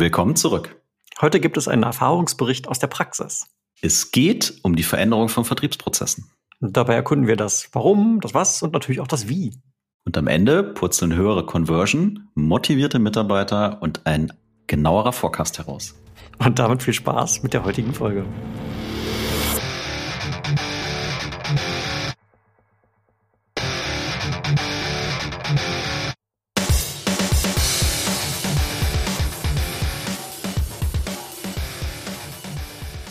[0.00, 0.80] Willkommen zurück.
[1.20, 3.48] Heute gibt es einen Erfahrungsbericht aus der Praxis.
[3.80, 6.30] Es geht um die Veränderung von Vertriebsprozessen.
[6.60, 9.54] Und dabei erkunden wir das Warum, das Was und natürlich auch das Wie.
[10.04, 14.32] Und am Ende purzeln höhere Conversion, motivierte Mitarbeiter und ein
[14.68, 15.96] genauerer Forecast heraus.
[16.38, 18.24] Und damit viel Spaß mit der heutigen Folge.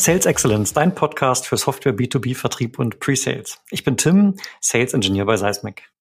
[0.08, 3.60] Sales Excellence, dein Podcast für Software B2B Vertrieb und Pre-Sales.
[3.72, 5.92] Ich bin Tim, Sales Engineer bei Seismic.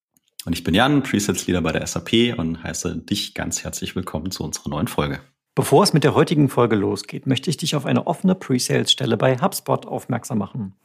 [0.44, 4.30] Und ich bin Jan, Pre-Sales Leader bei der SAP und heiße dich ganz herzlich willkommen
[4.30, 5.18] zu unserer neuen Folge.
[5.56, 9.38] Bevor es mit der heutigen Folge losgeht, möchte ich dich auf eine offene Pre-Sales-Stelle bei
[9.38, 10.76] HubSpot aufmerksam machen.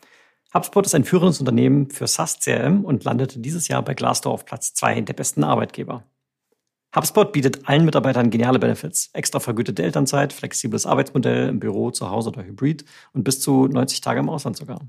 [0.52, 4.46] HubSpot ist ein führendes Unternehmen für SaaS CRM und landete dieses Jahr bei Glassdoor auf
[4.46, 6.06] Platz zwei der besten Arbeitgeber.
[6.96, 9.10] HubSpot bietet allen Mitarbeitern geniale Benefits.
[9.14, 14.02] Extra vergütete Elternzeit, flexibles Arbeitsmodell im Büro, zu Hause oder Hybrid und bis zu 90
[14.02, 14.82] Tage im Ausland sogar.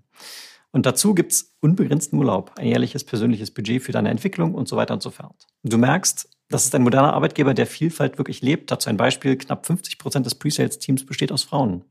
[0.73, 4.95] Und dazu gibt's unbegrenzten Urlaub, ein jährliches persönliches Budget für deine Entwicklung und so weiter
[4.95, 5.47] und so fort.
[5.63, 8.71] Du merkst, das ist ein moderner Arbeitgeber, der Vielfalt wirklich lebt.
[8.71, 11.85] Dazu ein Beispiel, knapp 50 Prozent des Pre-Sales-Teams besteht aus Frauen.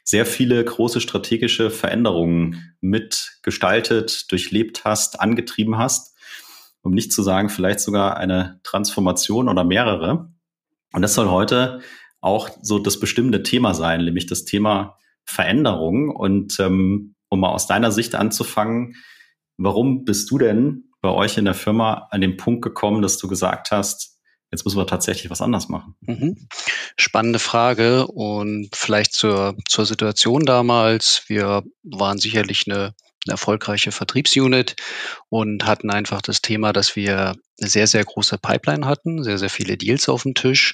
[0.03, 6.17] sehr viele große strategische Veränderungen mitgestaltet, durchlebt hast, angetrieben hast,
[6.81, 10.29] um nicht zu sagen, vielleicht sogar eine Transformation oder mehrere.
[10.91, 11.79] Und das soll heute
[12.19, 16.09] auch so das bestimmende Thema sein, nämlich das Thema Veränderung.
[16.09, 18.95] Und ähm, um mal aus deiner Sicht anzufangen,
[19.55, 23.27] warum bist du denn bei euch in der Firma an den Punkt gekommen, dass du
[23.27, 24.21] gesagt hast,
[24.51, 25.95] jetzt müssen wir tatsächlich was anders machen?
[25.99, 26.47] Mhm.
[26.95, 31.23] Spannende Frage und vielleicht zur, zur Situation damals.
[31.27, 34.77] Wir waren sicherlich eine, eine erfolgreiche Vertriebsunit
[35.27, 39.49] und hatten einfach das Thema, dass wir eine sehr, sehr große Pipeline hatten, sehr, sehr
[39.49, 40.73] viele Deals auf dem Tisch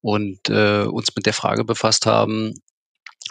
[0.00, 2.54] und äh, uns mit der Frage befasst haben,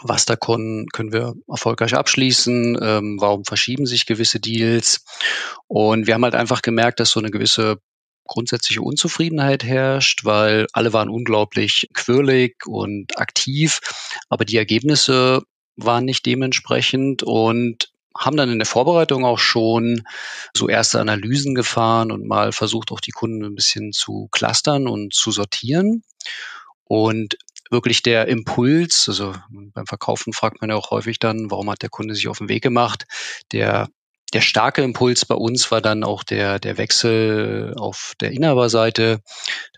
[0.04, 5.04] was da können, können wir erfolgreich abschließen, ähm, warum verschieben sich gewisse Deals.
[5.68, 7.78] Und wir haben halt einfach gemerkt, dass so eine gewisse
[8.28, 13.80] grundsätzliche Unzufriedenheit herrscht, weil alle waren unglaublich quirlig und aktiv,
[14.30, 15.42] aber die Ergebnisse
[15.78, 20.04] waren nicht dementsprechend und haben dann in der Vorbereitung auch schon
[20.56, 25.14] so erste Analysen gefahren und mal versucht, auch die Kunden ein bisschen zu clustern und
[25.14, 26.04] zu sortieren.
[26.84, 27.38] Und
[27.70, 31.90] wirklich der Impuls, also beim Verkaufen fragt man ja auch häufig dann, warum hat der
[31.90, 33.06] Kunde sich auf den Weg gemacht?
[33.52, 33.88] Der
[34.34, 39.22] der starke Impuls bei uns war dann auch der, der Wechsel auf der Inhaberseite.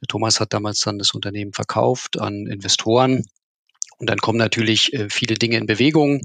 [0.01, 3.25] Der Thomas hat damals dann das Unternehmen verkauft an Investoren.
[4.00, 6.21] Und dann kommen natürlich äh, viele Dinge in Bewegung,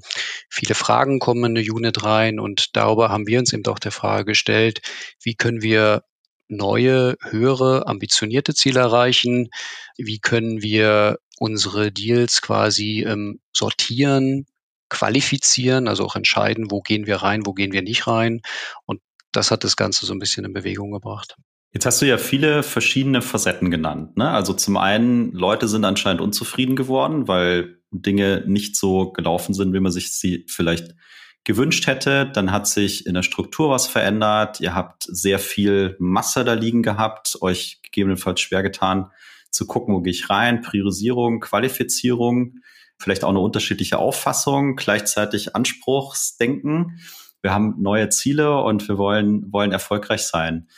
[0.48, 3.90] viele Fragen kommen in eine Unit rein und darüber haben wir uns eben auch der
[3.90, 4.80] Frage gestellt,
[5.20, 6.04] wie können wir
[6.46, 9.48] neue, höhere, ambitionierte Ziele erreichen?
[9.96, 14.46] Wie können wir unsere Deals quasi ähm, sortieren,
[14.88, 18.42] qualifizieren, also auch entscheiden, wo gehen wir rein, wo gehen wir nicht rein.
[18.86, 19.00] Und
[19.32, 21.36] das hat das Ganze so ein bisschen in Bewegung gebracht.
[21.72, 24.16] Jetzt hast du ja viele verschiedene Facetten genannt.
[24.16, 24.30] Ne?
[24.30, 29.80] Also zum einen, Leute sind anscheinend unzufrieden geworden, weil Dinge nicht so gelaufen sind, wie
[29.80, 30.94] man sich sie vielleicht
[31.42, 32.30] gewünscht hätte.
[32.32, 34.60] Dann hat sich in der Struktur was verändert.
[34.60, 39.10] Ihr habt sehr viel Masse da liegen gehabt, euch gegebenenfalls schwer getan,
[39.54, 42.58] zu gucken, wo gehe ich rein, Priorisierung, Qualifizierung,
[42.98, 47.00] vielleicht auch eine unterschiedliche Auffassung, gleichzeitig Anspruchsdenken.
[47.40, 50.68] Wir haben neue Ziele und wir wollen, wollen erfolgreich sein.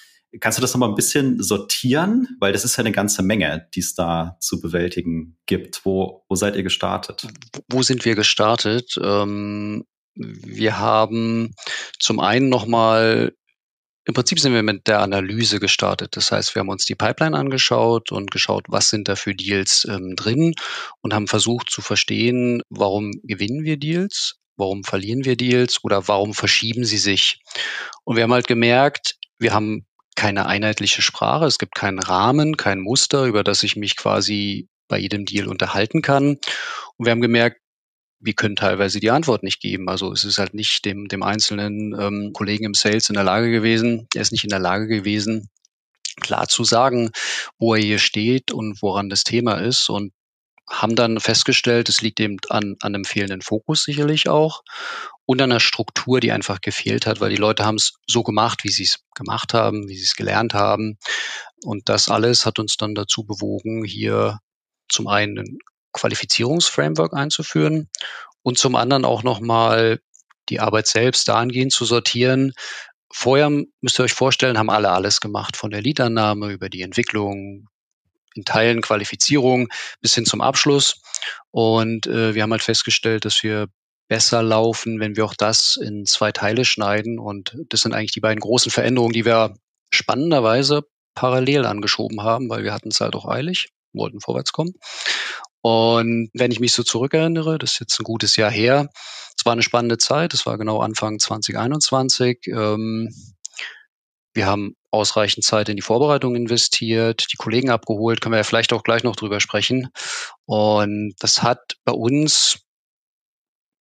[0.40, 2.37] Kannst du das nochmal ein bisschen sortieren?
[2.40, 5.87] Weil das ist ja eine ganze Menge, die es da zu bewältigen gibt.
[5.87, 7.26] Wo, wo seid ihr gestartet?
[7.70, 8.99] Wo sind wir gestartet?
[9.02, 9.84] Ähm,
[10.14, 11.55] wir haben
[11.99, 13.32] zum einen nochmal
[14.06, 16.16] im Prinzip sind wir mit der Analyse gestartet.
[16.16, 19.84] Das heißt, wir haben uns die Pipeline angeschaut und geschaut, was sind da für Deals
[19.90, 20.54] ähm, drin
[21.02, 26.34] und haben versucht zu verstehen, warum gewinnen wir Deals, warum verlieren wir Deals oder warum
[26.34, 27.40] verschieben sie sich.
[28.04, 32.80] Und wir haben halt gemerkt, wir haben keine einheitliche Sprache, es gibt keinen Rahmen, kein
[32.80, 36.38] Muster, über das ich mich quasi bei jedem Deal unterhalten kann.
[36.96, 37.60] Und wir haben gemerkt,
[38.20, 39.88] wir können teilweise die Antwort nicht geben.
[39.88, 43.50] Also es ist halt nicht dem, dem einzelnen ähm, Kollegen im Sales in der Lage
[43.50, 45.50] gewesen, er ist nicht in der Lage gewesen,
[46.20, 47.10] klar zu sagen,
[47.58, 49.88] wo er hier steht und woran das Thema ist.
[49.88, 50.12] Und
[50.68, 54.62] haben dann festgestellt, es liegt eben an, an einem fehlenden Fokus sicherlich auch
[55.24, 58.64] und an einer Struktur, die einfach gefehlt hat, weil die Leute haben es so gemacht,
[58.64, 60.98] wie sie es gemacht haben, wie sie es gelernt haben.
[61.64, 64.40] Und das alles hat uns dann dazu bewogen, hier
[64.88, 65.58] zum einen
[65.96, 67.88] Qualifizierungsframework einzuführen
[68.43, 70.00] und zum anderen auch nochmal
[70.48, 72.52] die Arbeit selbst dahingehend zu sortieren.
[73.12, 73.50] Vorher
[73.81, 77.69] müsst ihr euch vorstellen, haben alle alles gemacht, von der Liedannahme über die Entwicklung,
[78.34, 79.69] in Teilen Qualifizierung
[80.00, 81.00] bis hin zum Abschluss.
[81.50, 83.69] Und äh, wir haben halt festgestellt, dass wir
[84.08, 87.19] besser laufen, wenn wir auch das in zwei Teile schneiden.
[87.19, 89.54] Und das sind eigentlich die beiden großen Veränderungen, die wir
[89.90, 90.82] spannenderweise
[91.14, 94.75] parallel angeschoben haben, weil wir hatten es halt auch eilig, wollten vorwärts kommen.
[95.66, 98.88] Und wenn ich mich so zurückerinnere, das ist jetzt ein gutes Jahr her,
[99.36, 102.38] es war eine spannende Zeit, es war genau Anfang 2021.
[102.46, 103.12] Ähm,
[104.32, 108.72] wir haben ausreichend Zeit in die Vorbereitung investiert, die Kollegen abgeholt, können wir ja vielleicht
[108.72, 109.88] auch gleich noch drüber sprechen.
[110.44, 112.60] Und das hat bei uns,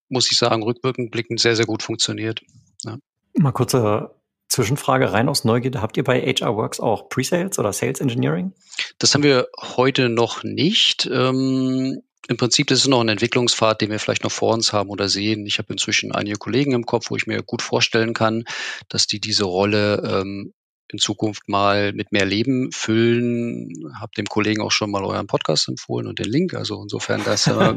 [0.10, 2.42] muss ich sagen, rückwirkend blickend sehr, sehr gut funktioniert.
[2.84, 2.98] Ja.
[3.38, 4.10] Mal kurze
[4.48, 5.82] Zwischenfrage rein aus Neugierde.
[5.82, 8.54] Habt ihr bei HR Works auch Pre-Sales oder Sales Engineering?
[9.00, 11.10] Das haben wir heute noch nicht.
[11.12, 14.90] Ähm, Im Prinzip das ist noch ein Entwicklungspfad, den wir vielleicht noch vor uns haben
[14.90, 15.46] oder sehen.
[15.46, 18.46] Ich habe inzwischen einige Kollegen im Kopf, wo ich mir gut vorstellen kann,
[18.90, 20.54] dass die diese Rolle ähm,
[20.92, 23.94] in Zukunft mal mit mehr Leben füllen.
[24.00, 26.54] Hab dem Kollegen auch schon mal euren Podcast empfohlen und den Link.
[26.54, 27.74] Also insofern, dass äh.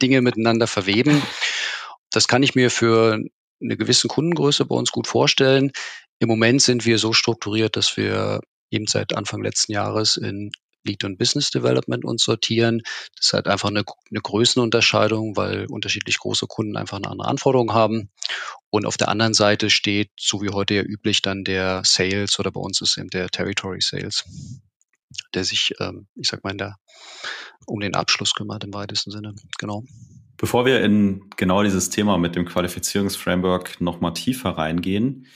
[0.00, 1.22] Dinge miteinander verweben.
[2.10, 3.18] Das kann ich mir für
[3.60, 5.72] eine gewisse Kundengröße bei uns gut vorstellen.
[6.18, 8.40] Im Moment sind wir so strukturiert, dass wir
[8.70, 10.52] eben seit Anfang letzten Jahres in
[10.84, 12.82] Lead und Business Development uns sortieren.
[13.16, 17.72] Das ist halt einfach eine, eine Größenunterscheidung, weil unterschiedlich große Kunden einfach eine andere Anforderung
[17.72, 18.10] haben.
[18.70, 22.50] Und auf der anderen Seite steht, so wie heute ja üblich, dann der Sales oder
[22.50, 24.24] bei uns ist eben der Territory Sales,
[25.32, 26.76] der sich, ähm, ich sag mal, in der,
[27.66, 29.34] um den Abschluss kümmert im weitesten Sinne.
[29.58, 29.84] Genau.
[30.44, 35.26] Bevor wir in genau dieses Thema mit dem Qualifizierungsframework nochmal tiefer reingehen,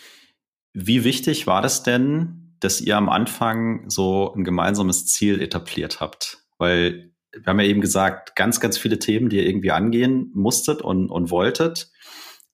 [0.75, 6.45] wie wichtig war das denn, dass ihr am Anfang so ein gemeinsames Ziel etabliert habt?
[6.59, 10.83] Weil wir haben ja eben gesagt, ganz, ganz viele Themen, die ihr irgendwie angehen musstet
[10.83, 11.91] und, und wolltet.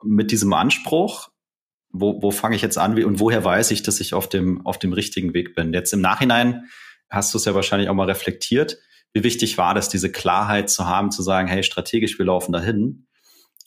[0.05, 1.31] Mit diesem Anspruch,
[1.91, 4.79] wo, wo fange ich jetzt an und woher weiß ich, dass ich auf dem, auf
[4.79, 5.73] dem richtigen Weg bin?
[5.73, 6.67] Jetzt im Nachhinein
[7.11, 8.79] hast du es ja wahrscheinlich auch mal reflektiert
[9.15, 13.07] wie wichtig war das, diese Klarheit zu haben, zu sagen, hey, strategisch, wir laufen dahin.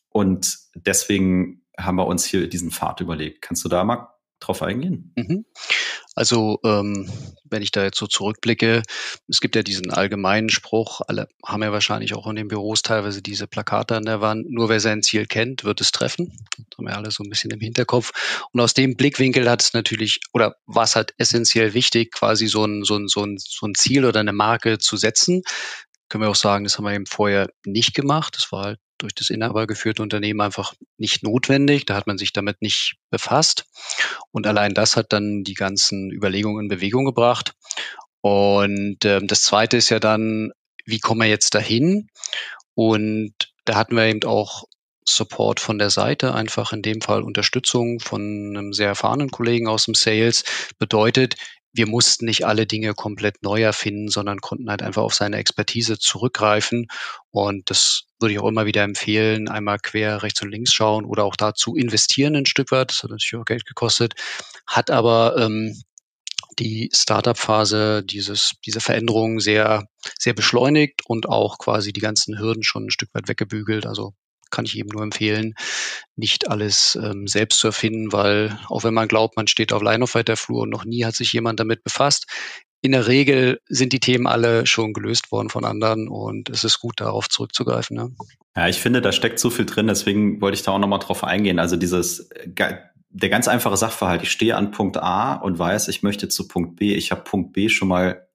[0.09, 3.41] Und deswegen haben wir uns hier diesen Pfad überlegt.
[3.41, 4.09] Kannst du da mal
[4.39, 5.13] drauf eingehen?
[5.15, 5.45] Mhm.
[6.17, 7.07] Also ähm,
[7.43, 8.81] wenn ich da jetzt so zurückblicke,
[9.27, 13.21] es gibt ja diesen allgemeinen Spruch, alle haben ja wahrscheinlich auch in den Büros teilweise
[13.21, 16.35] diese Plakate an der Wand, nur wer sein Ziel kennt, wird es treffen.
[16.57, 18.47] Das haben wir alle so ein bisschen im Hinterkopf.
[18.51, 22.65] Und aus dem Blickwinkel hat es natürlich, oder war es halt essentiell wichtig, quasi so
[22.65, 25.43] ein, so ein, so ein, so ein Ziel oder eine Marke zu setzen.
[26.09, 28.35] Können wir auch sagen, das haben wir eben vorher nicht gemacht.
[28.37, 31.85] Das war halt durch das inhabergeführte Unternehmen einfach nicht notwendig.
[31.85, 33.65] Da hat man sich damit nicht befasst.
[34.31, 37.53] Und allein das hat dann die ganzen Überlegungen in Bewegung gebracht.
[38.21, 40.51] Und ähm, das Zweite ist ja dann,
[40.85, 42.09] wie kommen wir jetzt dahin?
[42.73, 43.33] Und
[43.65, 44.65] da hatten wir eben auch
[45.07, 49.85] Support von der Seite, einfach in dem Fall Unterstützung von einem sehr erfahrenen Kollegen aus
[49.85, 50.43] dem Sales.
[50.77, 51.35] Bedeutet,
[51.77, 55.99] wir mussten nicht alle Dinge komplett neu erfinden, sondern konnten halt einfach auf seine Expertise
[55.99, 56.87] zurückgreifen.
[57.31, 61.23] Und das würde ich auch immer wieder empfehlen, einmal quer rechts und links schauen oder
[61.23, 62.89] auch dazu investieren ein Stück weit.
[62.89, 64.15] Das hat natürlich auch Geld gekostet,
[64.65, 65.81] hat aber ähm,
[66.59, 72.85] die Startup-Phase, dieses, diese Veränderungen sehr, sehr beschleunigt und auch quasi die ganzen Hürden schon
[72.85, 73.85] ein Stück weit weggebügelt.
[73.85, 74.13] Also
[74.49, 75.53] kann ich eben nur empfehlen,
[76.15, 80.61] nicht alles ähm, selbst zu erfinden, weil auch wenn man glaubt, man steht auf Line-of-Flur
[80.61, 82.25] und noch nie hat sich jemand damit befasst,
[82.81, 86.79] in der Regel sind die Themen alle schon gelöst worden von anderen und es ist
[86.79, 87.97] gut, darauf zurückzugreifen.
[87.97, 88.11] Ne?
[88.55, 91.23] Ja, ich finde, da steckt so viel drin, deswegen wollte ich da auch nochmal drauf
[91.23, 91.59] eingehen.
[91.59, 96.29] Also dieses, der ganz einfache Sachverhalt, ich stehe an Punkt A und weiß, ich möchte
[96.29, 96.93] zu Punkt B.
[96.93, 98.27] Ich habe Punkt B schon mal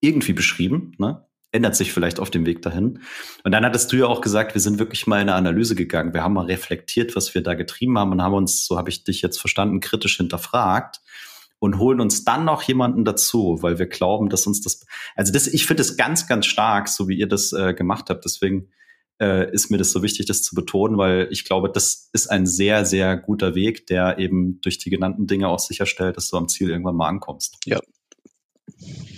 [0.00, 1.26] irgendwie beschrieben, ne?
[1.52, 3.00] Ändert sich vielleicht auf dem Weg dahin.
[3.44, 6.14] Und dann hattest du ja auch gesagt, wir sind wirklich mal in eine Analyse gegangen.
[6.14, 9.04] Wir haben mal reflektiert, was wir da getrieben haben und haben uns, so habe ich
[9.04, 11.00] dich jetzt verstanden, kritisch hinterfragt
[11.58, 15.46] und holen uns dann noch jemanden dazu, weil wir glauben, dass uns das, also das,
[15.46, 18.24] ich finde es ganz, ganz stark, so wie ihr das äh, gemacht habt.
[18.24, 18.70] Deswegen
[19.20, 22.46] äh, ist mir das so wichtig, das zu betonen, weil ich glaube, das ist ein
[22.46, 26.48] sehr, sehr guter Weg, der eben durch die genannten Dinge auch sicherstellt, dass du am
[26.48, 27.58] Ziel irgendwann mal ankommst.
[27.66, 27.80] Ja,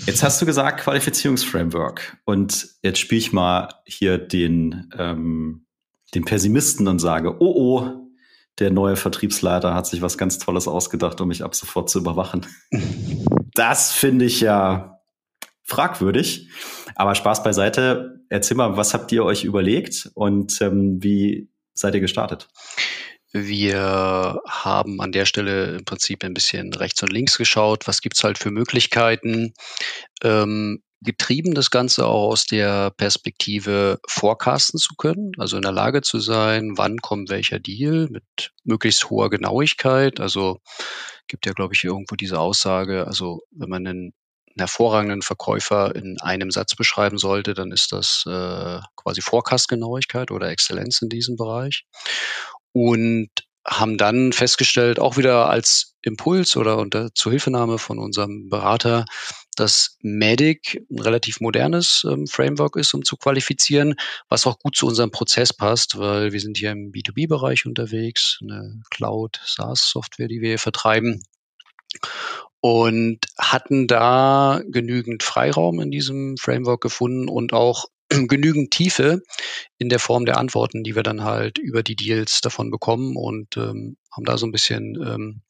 [0.06, 5.66] Jetzt hast du gesagt Qualifizierungsframework und jetzt spiele ich mal hier den, ähm,
[6.14, 8.02] den Pessimisten und sage, oh oh,
[8.58, 12.46] der neue Vertriebsleiter hat sich was ganz Tolles ausgedacht, um mich ab sofort zu überwachen.
[13.54, 15.02] Das finde ich ja
[15.62, 16.48] fragwürdig.
[16.94, 18.20] Aber Spaß beiseite.
[18.30, 22.48] Erzähl mal, was habt ihr euch überlegt und ähm, wie seid ihr gestartet?
[23.32, 27.88] Wir haben an der Stelle im Prinzip ein bisschen rechts und links geschaut.
[27.88, 29.54] Was gibt's halt für Möglichkeiten?
[30.22, 36.02] Ähm, getrieben das Ganze auch aus der Perspektive forecasten zu können, also in der Lage
[36.02, 40.20] zu sein, wann kommt welcher Deal mit möglichst hoher Genauigkeit.
[40.20, 40.60] Also
[41.26, 44.12] gibt ja, glaube ich, irgendwo diese Aussage, also wenn man einen,
[44.46, 50.50] einen hervorragenden Verkäufer in einem Satz beschreiben sollte, dann ist das äh, quasi Forecast-Genauigkeit oder
[50.50, 51.84] Exzellenz in diesem Bereich
[52.72, 53.28] und
[53.66, 59.04] haben dann festgestellt, auch wieder als Impuls oder unter Zuhilfenahme von unserem Berater,
[59.54, 63.94] dass Medic ein relativ modernes ähm, Framework ist, um zu qualifizieren,
[64.28, 68.80] was auch gut zu unserem Prozess passt, weil wir sind hier im B2B-Bereich unterwegs, eine
[68.90, 71.22] Cloud-SaaS-Software, die wir hier vertreiben
[72.60, 77.86] und hatten da genügend Freiraum in diesem Framework gefunden und auch
[78.28, 79.22] genügend Tiefe
[79.78, 83.56] in der Form der Antworten, die wir dann halt über die Deals davon bekommen und
[83.56, 85.42] ähm, haben da so ein bisschen ähm,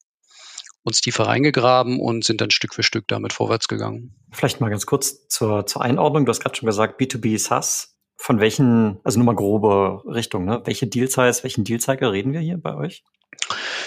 [0.84, 4.14] uns tiefer reingegraben und sind dann Stück für Stück damit vorwärts gegangen.
[4.32, 6.26] Vielleicht mal ganz kurz zur, zur Einordnung.
[6.26, 7.90] Du hast gerade schon gesagt, B2B SaaS.
[8.16, 10.62] Von welchen, also nur mal grobe Richtung, ne?
[10.64, 13.02] Welche Deal-Size, welchen Deal-Cycle reden wir hier bei euch?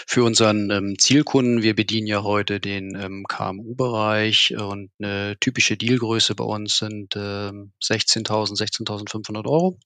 [0.08, 6.36] Für unseren ähm, Zielkunden, wir bedienen ja heute den ähm, KMU-Bereich und eine typische Dealgröße
[6.36, 9.80] bei uns sind ähm, 16.000, 16.500 Euro.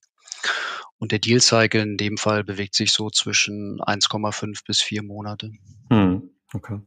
[0.98, 5.52] Und der Deal-Cycle in dem Fall bewegt sich so zwischen 1,5 bis 4 Monate.
[5.90, 6.80] Hm, okay.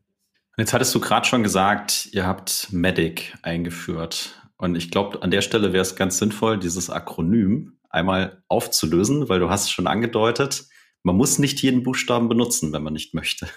[0.59, 4.43] Jetzt hattest du gerade schon gesagt, ihr habt Medic eingeführt.
[4.59, 9.41] Und ich glaube, an der Stelle wäre es ganz sinnvoll, dieses Akronym einmal aufzulösen, weil
[9.41, 10.67] du hast es schon angedeutet,
[11.03, 13.49] man muss nicht jeden Buchstaben benutzen, wenn man nicht möchte.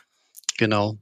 [0.58, 0.98] Genau.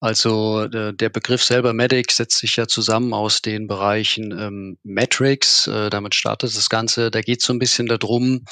[0.00, 5.68] Also äh, der Begriff selber Medic setzt sich ja zusammen aus den Bereichen ähm, Metrics.
[5.68, 7.12] Äh, damit startet das Ganze.
[7.12, 8.44] Da geht es so ein bisschen darum,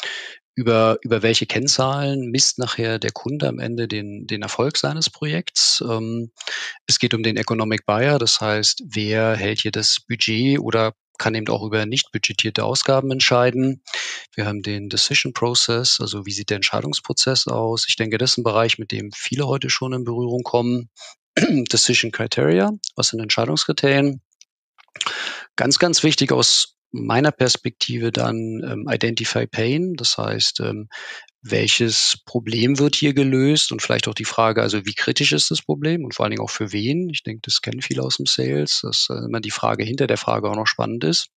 [0.55, 5.83] über, über welche Kennzahlen misst nachher der Kunde am Ende den, den Erfolg seines Projekts.
[5.89, 6.31] Ähm,
[6.87, 11.35] es geht um den Economic Buyer, das heißt, wer hält hier das Budget oder kann
[11.35, 13.83] eben auch über nicht budgetierte Ausgaben entscheiden.
[14.35, 17.85] Wir haben den Decision Process, also wie sieht der Entscheidungsprozess aus.
[17.89, 20.89] Ich denke, das ist ein Bereich, mit dem viele heute schon in Berührung kommen.
[21.37, 24.23] Decision Criteria, was sind Entscheidungskriterien?
[25.57, 30.89] Ganz, ganz wichtig aus meiner Perspektive dann ähm, Identify Pain, das heißt, ähm,
[31.43, 35.63] welches Problem wird hier gelöst und vielleicht auch die Frage, also wie kritisch ist das
[35.63, 37.09] Problem und vor allen Dingen auch für wen.
[37.09, 40.19] Ich denke, das kennen viele aus dem Sales, dass äh, immer die Frage hinter der
[40.19, 41.29] Frage auch noch spannend ist.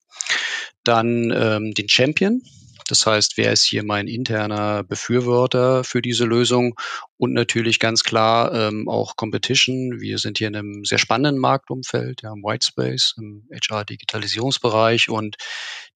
[0.83, 2.41] Dann ähm, den Champion,
[2.87, 6.75] das heißt, wer ist hier mein interner Befürworter für diese Lösung?
[7.17, 10.01] Und natürlich ganz klar ähm, auch Competition.
[10.01, 15.37] Wir sind hier in einem sehr spannenden Marktumfeld, ja, im Whitespace, im HR-Digitalisierungsbereich und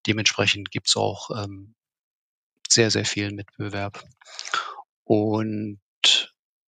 [0.06, 1.74] dementsprechend gibt's auch ähm,
[2.72, 4.02] sehr, sehr viel Mitbewerb.
[5.04, 5.80] Und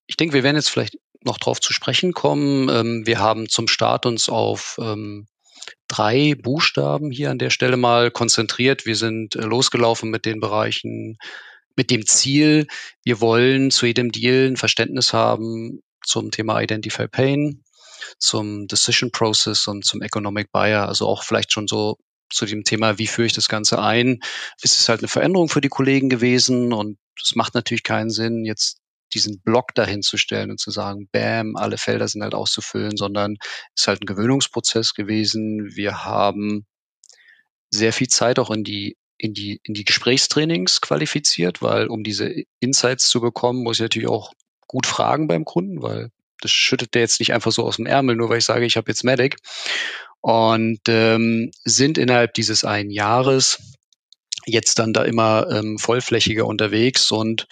[0.07, 2.69] ich denke, wir werden jetzt vielleicht noch darauf zu sprechen kommen.
[2.69, 5.27] Ähm, wir haben zum Start uns auf ähm,
[5.89, 8.87] drei Buchstaben hier an der Stelle mal konzentriert.
[8.87, 11.19] Wir sind äh, losgelaufen mit den Bereichen,
[11.77, 12.67] mit dem Ziel,
[13.05, 17.63] wir wollen zu jedem Deal ein Verständnis haben zum Thema Identify Pain,
[18.19, 20.89] zum Decision Process und zum Economic Buyer.
[20.89, 21.97] Also auch vielleicht schon so
[22.31, 24.21] zu dem Thema, wie führe ich das Ganze ein,
[24.63, 26.73] ist es halt eine Veränderung für die Kollegen gewesen?
[26.73, 28.79] Und es macht natürlich keinen Sinn, jetzt
[29.13, 33.37] diesen Block dahin zu stellen und zu sagen, bam, alle Felder sind halt auszufüllen, sondern
[33.75, 35.75] es ist halt ein Gewöhnungsprozess gewesen.
[35.75, 36.67] Wir haben
[37.71, 42.33] sehr viel Zeit auch in die in die in die Gesprächstrainings qualifiziert, weil um diese
[42.59, 44.33] Insights zu bekommen, muss ich natürlich auch
[44.67, 46.11] gut fragen beim Kunden, weil
[46.41, 48.77] das schüttet der jetzt nicht einfach so aus dem Ärmel, nur weil ich sage, ich
[48.77, 49.37] habe jetzt Medic
[50.21, 53.59] und ähm, sind innerhalb dieses einen Jahres
[54.47, 57.47] jetzt dann da immer ähm, vollflächiger unterwegs und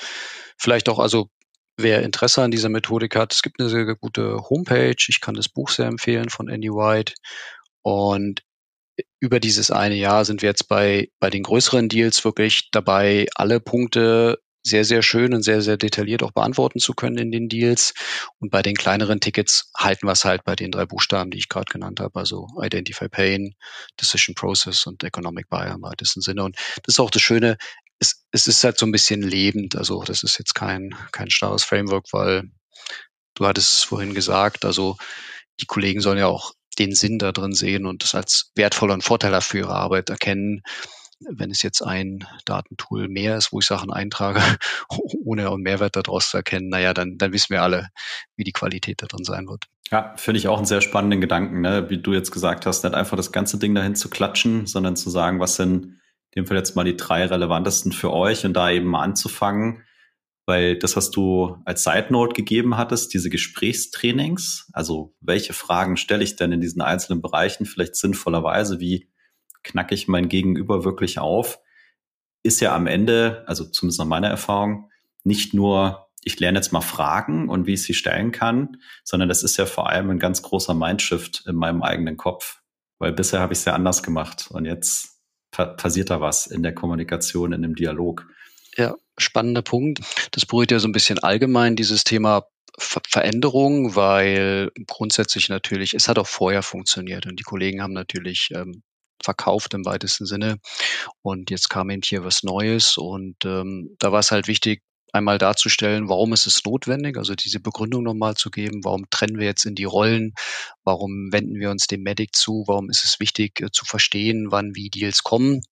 [0.58, 1.28] vielleicht auch, also
[1.76, 4.96] wer Interesse an dieser Methodik hat, es gibt eine sehr gute Homepage.
[5.08, 7.14] Ich kann das Buch sehr empfehlen von Andy White.
[7.82, 8.42] Und
[9.20, 13.60] über dieses eine Jahr sind wir jetzt bei, bei den größeren Deals wirklich dabei, alle
[13.60, 17.94] Punkte sehr, sehr schön und sehr, sehr detailliert auch beantworten zu können in den Deals.
[18.38, 21.48] Und bei den kleineren Tickets halten wir es halt bei den drei Buchstaben, die ich
[21.48, 23.54] gerade genannt habe, also Identify Pain,
[24.00, 26.44] Decision Process und Economic Buyer im weitesten Sinne.
[26.44, 27.56] Und das ist auch das Schöne,
[27.98, 29.76] es, es ist halt so ein bisschen lebend.
[29.76, 32.44] Also das ist jetzt kein, kein starres Framework, weil
[33.34, 34.96] du hattest es vorhin gesagt, also
[35.60, 39.02] die Kollegen sollen ja auch den Sinn da drin sehen und das als wertvoller und
[39.02, 40.62] Vorteil für ihre Arbeit erkennen
[41.20, 44.40] wenn es jetzt ein Datentool mehr ist, wo ich Sachen eintrage,
[45.24, 47.88] ohne einen Mehrwert daraus zu erkennen, naja, dann, dann wissen wir alle,
[48.36, 49.64] wie die Qualität da drin sein wird.
[49.90, 51.88] Ja, finde ich auch einen sehr spannenden Gedanken, ne?
[51.88, 55.10] wie du jetzt gesagt hast, nicht einfach das ganze Ding dahin zu klatschen, sondern zu
[55.10, 55.98] sagen, was sind
[56.32, 59.82] in dem Fall jetzt mal die drei relevantesten für euch und da eben mal anzufangen,
[60.44, 66.22] weil das, was du als Side Note gegeben hattest, diese Gesprächstrainings, also welche Fragen stelle
[66.22, 69.10] ich denn in diesen einzelnen Bereichen vielleicht sinnvollerweise, wie
[69.64, 71.60] knacke ich mein Gegenüber wirklich auf,
[72.42, 74.90] ist ja am Ende, also zumindest nach meiner Erfahrung,
[75.24, 79.42] nicht nur, ich lerne jetzt mal Fragen und wie ich sie stellen kann, sondern das
[79.42, 82.60] ist ja vor allem ein ganz großer Mindshift in meinem eigenen Kopf.
[82.98, 86.62] Weil bisher habe ich es ja anders gemacht und jetzt pa passiert da was in
[86.62, 88.26] der Kommunikation, in dem Dialog.
[88.76, 90.00] Ja, spannender Punkt.
[90.32, 92.44] Das berührt ja so ein bisschen allgemein dieses Thema
[92.76, 98.50] Ver Veränderung, weil grundsätzlich natürlich, es hat auch vorher funktioniert und die Kollegen haben natürlich
[98.54, 98.82] ähm,
[99.22, 100.58] verkauft im weitesten Sinne.
[101.22, 104.82] Und jetzt kam eben hier was Neues und ähm, da war es halt wichtig,
[105.12, 109.46] einmal darzustellen, warum ist es notwendig, also diese Begründung nochmal zu geben, warum trennen wir
[109.46, 110.34] jetzt in die Rollen,
[110.84, 114.74] warum wenden wir uns dem Medic zu, warum ist es wichtig äh, zu verstehen, wann
[114.74, 115.62] wie Deals kommen.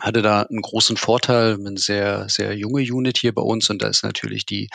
[0.00, 3.88] Hatte da einen großen Vorteil, eine sehr, sehr junge Unit hier bei uns und da
[3.88, 4.68] ist natürlich die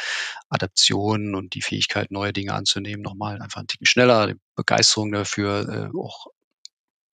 [0.50, 5.92] Adaption und die Fähigkeit, neue Dinge anzunehmen, nochmal einfach ein Ticken schneller, die Begeisterung dafür
[5.94, 6.28] äh, auch,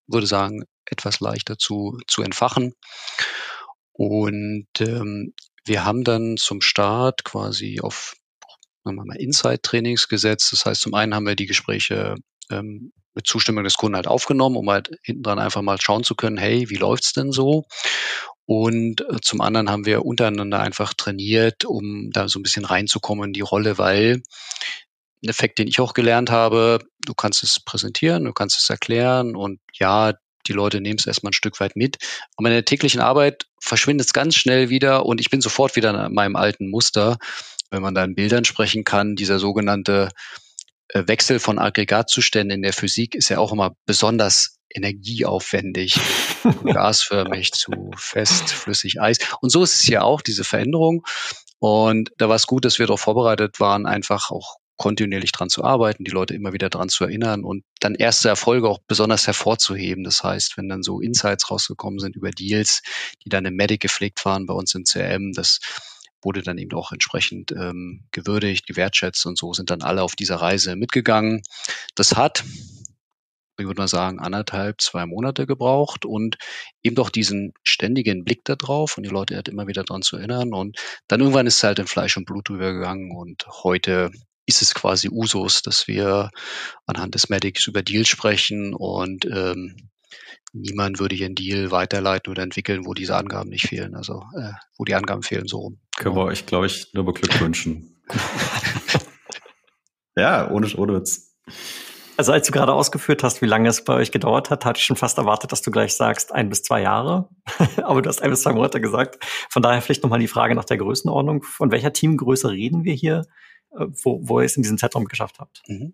[0.07, 2.73] würde sagen, etwas leichter zu, zu entfachen.
[3.93, 5.33] Und ähm,
[5.65, 8.13] wir haben dann zum Start quasi auf
[8.85, 10.53] Insight-Trainings gesetzt.
[10.53, 12.15] Das heißt, zum einen haben wir die Gespräche
[12.49, 16.15] ähm, mit Zustimmung des Kunden halt aufgenommen, um halt hinten dran einfach mal schauen zu
[16.15, 17.65] können, hey, wie läuft's denn so?
[18.45, 23.25] Und äh, zum anderen haben wir untereinander einfach trainiert, um da so ein bisschen reinzukommen
[23.25, 24.21] in die Rolle, weil
[25.23, 29.35] ein Effekt, den ich auch gelernt habe, du kannst es präsentieren, du kannst es erklären
[29.35, 30.13] und ja,
[30.47, 31.97] die Leute nehmen es erstmal ein Stück weit mit.
[32.35, 36.05] Aber in der täglichen Arbeit verschwindet es ganz schnell wieder und ich bin sofort wieder
[36.05, 37.17] in meinem alten Muster,
[37.69, 40.09] wenn man da in Bildern sprechen kann, dieser sogenannte
[40.89, 45.99] äh, Wechsel von Aggregatzuständen in der Physik ist ja auch immer besonders energieaufwendig,
[46.65, 49.17] gasförmig zu fest, flüssig, Eis.
[49.41, 51.05] Und so ist es ja auch, diese Veränderung.
[51.59, 55.63] Und da war es gut, dass wir darauf vorbereitet waren, einfach auch kontinuierlich dran zu
[55.63, 60.03] arbeiten, die Leute immer wieder dran zu erinnern und dann erste Erfolge auch besonders hervorzuheben.
[60.03, 62.81] Das heißt, wenn dann so Insights rausgekommen sind über Deals,
[63.25, 65.59] die dann im Medic gepflegt waren bei uns im CRM, das
[66.21, 70.37] wurde dann eben auch entsprechend ähm, gewürdigt, gewertschätzt und so sind dann alle auf dieser
[70.37, 71.41] Reise mitgegangen.
[71.95, 72.43] Das hat,
[73.57, 76.37] ich würde mal sagen, anderthalb, zwei Monate gebraucht und
[76.83, 80.17] eben doch diesen ständigen Blick da drauf und die Leute halt immer wieder dran zu
[80.17, 80.53] erinnern.
[80.53, 84.11] Und dann irgendwann ist es halt in Fleisch und Blut übergegangen und heute
[84.47, 86.31] ist es quasi Usus, dass wir
[86.87, 89.89] anhand des Medics über Deals sprechen und ähm,
[90.53, 94.53] niemand würde hier einen Deal weiterleiten oder entwickeln, wo diese Angaben nicht fehlen, also äh,
[94.77, 95.79] wo die Angaben fehlen, so rum.
[95.97, 98.01] Können wir euch, glaube ich, nur beglückwünschen.
[100.15, 101.35] ja, ohne, ohne Witz.
[102.15, 104.85] Also als du gerade ausgeführt hast, wie lange es bei euch gedauert hat, hatte ich
[104.85, 107.29] schon fast erwartet, dass du gleich sagst, ein bis zwei Jahre.
[107.83, 109.23] Aber du hast ein bis zwei Monate gesagt.
[109.51, 111.43] Von daher vielleicht nochmal die Frage nach der Größenordnung.
[111.43, 113.27] Von welcher Teamgröße reden wir hier?
[113.71, 115.63] Äh, wo, wo ihr es in diesem Zeitraum geschafft habt?
[115.67, 115.93] Mhm.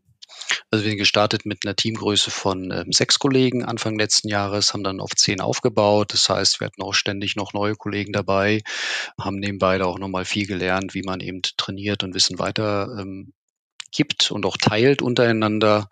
[0.72, 4.84] Also wir sind gestartet mit einer Teamgröße von ähm, sechs Kollegen Anfang letzten Jahres, haben
[4.84, 6.14] dann auf zehn aufgebaut.
[6.14, 8.62] Das heißt, wir hatten auch ständig noch neue Kollegen dabei,
[9.20, 13.34] haben nebenbei da auch nochmal viel gelernt, wie man eben trainiert und Wissen weiter ähm,
[13.94, 15.88] gibt und auch teilt untereinander.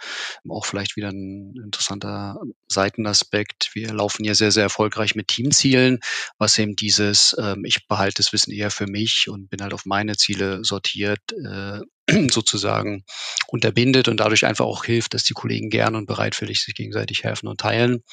[0.50, 3.72] Auch vielleicht wieder ein interessanter Seitenaspekt.
[3.74, 6.00] Wir laufen ja sehr, sehr erfolgreich mit Teamzielen,
[6.38, 9.86] was eben dieses, ähm, ich behalte das Wissen eher für mich und bin halt auf
[9.86, 11.80] meine Ziele sortiert, äh,
[12.32, 13.04] sozusagen
[13.48, 17.48] unterbindet und dadurch einfach auch hilft, dass die Kollegen gern und bereitwillig sich gegenseitig helfen
[17.48, 18.04] und teilen.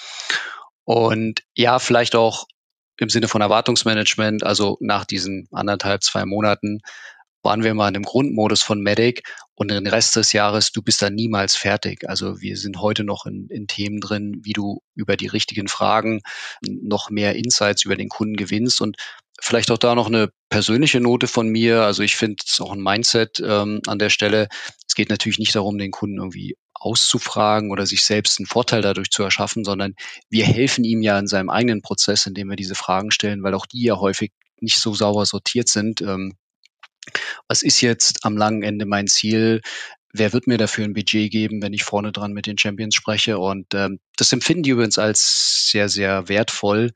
[0.84, 2.46] Und ja, vielleicht auch
[2.98, 6.80] im Sinne von Erwartungsmanagement, also nach diesen anderthalb, zwei Monaten
[7.42, 9.22] waren wir mal in dem Grundmodus von Medic
[9.54, 12.08] und den Rest des Jahres, du bist da niemals fertig.
[12.08, 16.20] Also wir sind heute noch in, in Themen drin, wie du über die richtigen Fragen
[16.62, 18.96] noch mehr Insights über den Kunden gewinnst und
[19.40, 21.82] Vielleicht auch da noch eine persönliche Note von mir.
[21.82, 24.48] Also ich finde es auch ein Mindset ähm, an der Stelle.
[24.88, 29.10] Es geht natürlich nicht darum, den Kunden irgendwie auszufragen oder sich selbst einen Vorteil dadurch
[29.10, 29.94] zu erschaffen, sondern
[30.28, 33.66] wir helfen ihm ja in seinem eigenen Prozess, indem wir diese Fragen stellen, weil auch
[33.66, 36.00] die ja häufig nicht so sauber sortiert sind.
[36.00, 36.34] Ähm,
[37.48, 39.60] was ist jetzt am langen Ende mein Ziel?
[40.12, 43.38] Wer wird mir dafür ein Budget geben, wenn ich vorne dran mit den Champions spreche?
[43.38, 46.92] Und ähm, das empfinden die übrigens als sehr, sehr wertvoll,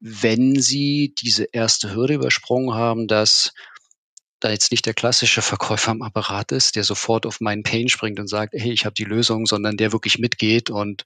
[0.00, 3.52] wenn sie diese erste Hürde übersprungen haben, dass
[4.40, 8.18] da jetzt nicht der klassische Verkäufer am Apparat ist, der sofort auf meinen Pain springt
[8.18, 11.04] und sagt, hey, ich habe die Lösung, sondern der wirklich mitgeht und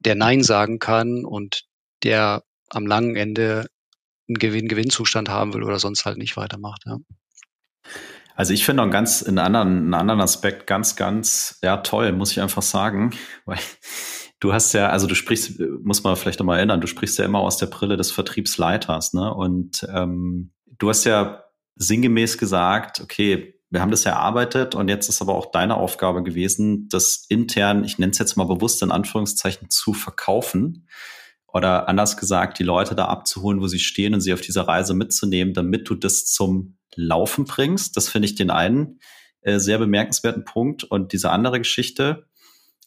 [0.00, 1.64] der Nein sagen kann und
[2.02, 3.66] der am langen Ende
[4.28, 6.82] einen Gewinn-Gewinn-Zustand haben will oder sonst halt nicht weitermacht.
[6.86, 6.98] Ja.
[8.36, 12.32] Also ich finde einen ganz einen anderen, einen anderen Aspekt ganz, ganz ja toll, muss
[12.32, 13.12] ich einfach sagen,
[13.44, 13.58] weil
[14.40, 17.38] du hast ja, also du sprichst, muss man vielleicht nochmal erinnern, du sprichst ja immer
[17.38, 19.32] aus der Brille des Vertriebsleiters, ne?
[19.32, 21.44] Und ähm, du hast ja
[21.76, 26.88] sinngemäß gesagt, okay, wir haben das erarbeitet und jetzt ist aber auch deine Aufgabe gewesen,
[26.90, 30.88] das intern, ich nenne es jetzt mal bewusst in Anführungszeichen, zu verkaufen.
[31.52, 34.94] Oder anders gesagt, die Leute da abzuholen, wo sie stehen und sie auf dieser Reise
[34.94, 37.96] mitzunehmen, damit du das zum Laufen bringst.
[37.96, 39.00] Das finde ich den einen
[39.42, 40.84] äh, sehr bemerkenswerten Punkt.
[40.84, 42.26] Und diese andere Geschichte,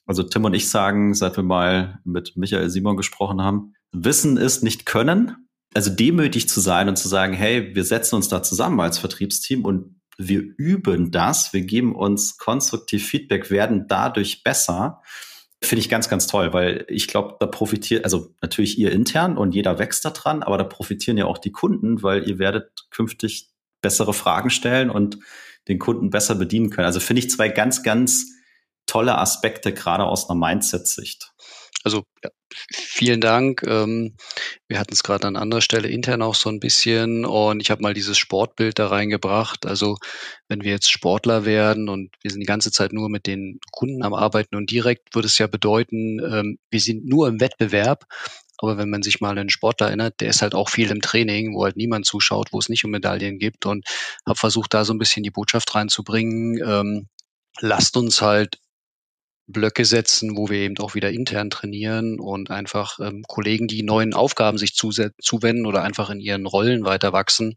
[0.06, 4.64] also Tim und ich sagen, seit wir mal mit Michael Simon gesprochen haben, Wissen ist
[4.64, 5.48] nicht können.
[5.74, 9.66] Also demütig zu sein und zu sagen, hey, wir setzen uns da zusammen als Vertriebsteam
[9.66, 15.02] und wir üben das, wir geben uns konstruktiv Feedback, werden dadurch besser.
[15.62, 19.54] Finde ich ganz, ganz toll, weil ich glaube, da profitiert, also natürlich ihr intern und
[19.54, 23.50] jeder wächst da dran, aber da profitieren ja auch die Kunden, weil ihr werdet künftig
[23.82, 25.20] bessere Fragen stellen und
[25.68, 26.86] den Kunden besser bedienen können.
[26.86, 28.26] Also finde ich zwei ganz, ganz
[28.86, 31.34] tolle Aspekte, gerade aus einer Mindset-Sicht.
[31.84, 32.32] Also ja,
[32.74, 33.64] vielen Dank.
[33.66, 34.16] Ähm,
[34.68, 37.82] wir hatten es gerade an anderer Stelle intern auch so ein bisschen und ich habe
[37.82, 39.66] mal dieses Sportbild da reingebracht.
[39.66, 39.98] Also
[40.50, 44.04] wenn wir jetzt Sportler werden und wir sind die ganze Zeit nur mit den Kunden
[44.04, 48.06] am Arbeiten und direkt würde es ja bedeuten, ähm, wir sind nur im Wettbewerb.
[48.58, 51.02] Aber wenn man sich mal an einen Sportler erinnert, der ist halt auch viel im
[51.02, 53.86] Training, wo halt niemand zuschaut, wo es nicht um Medaillen gibt und
[54.26, 56.60] habe versucht, da so ein bisschen die Botschaft reinzubringen.
[56.66, 57.08] Ähm,
[57.60, 58.60] lasst uns halt
[59.48, 64.14] Blöcke setzen, wo wir eben auch wieder intern trainieren und einfach ähm, Kollegen, die neuen
[64.14, 67.56] Aufgaben sich zuwenden oder einfach in ihren Rollen weiter wachsen,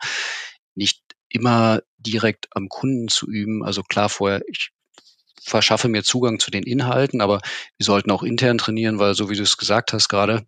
[0.75, 3.65] nicht immer direkt am Kunden zu üben.
[3.65, 4.71] Also klar, vorher, ich
[5.43, 7.41] verschaffe mir Zugang zu den Inhalten, aber
[7.77, 10.47] wir sollten auch intern trainieren, weil so wie du es gesagt hast gerade,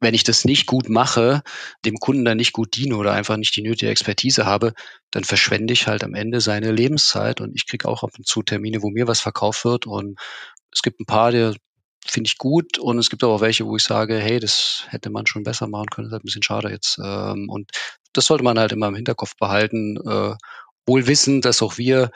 [0.00, 1.42] wenn ich das nicht gut mache,
[1.84, 4.74] dem Kunden dann nicht gut diene oder einfach nicht die nötige Expertise habe,
[5.10, 8.42] dann verschwende ich halt am Ende seine Lebenszeit und ich kriege auch ab und zu
[8.42, 10.18] Termine, wo mir was verkauft wird und
[10.72, 11.54] es gibt ein paar, die
[12.06, 15.10] finde ich gut und es gibt aber auch welche, wo ich sage, hey, das hätte
[15.10, 16.98] man schon besser machen können, das ist halt ein bisschen schade jetzt.
[17.02, 17.70] Ähm, und
[18.12, 20.34] das sollte man halt immer im Hinterkopf behalten, äh,
[20.88, 22.10] wohl wissen, dass auch wir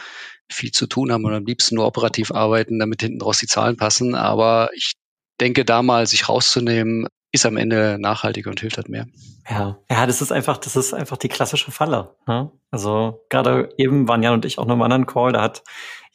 [0.51, 3.77] viel zu tun haben und am liebsten nur operativ arbeiten, damit hinten draus die Zahlen
[3.77, 4.15] passen.
[4.15, 4.95] Aber ich
[5.41, 9.07] denke, da mal sich rauszunehmen, ist am Ende nachhaltiger und hilft halt mehr.
[9.49, 12.15] Ja, ja, das ist einfach, das ist einfach die klassische Falle.
[12.27, 12.53] Ne?
[12.71, 15.63] Also gerade eben waren Jan und ich auch noch im anderen Call, da hat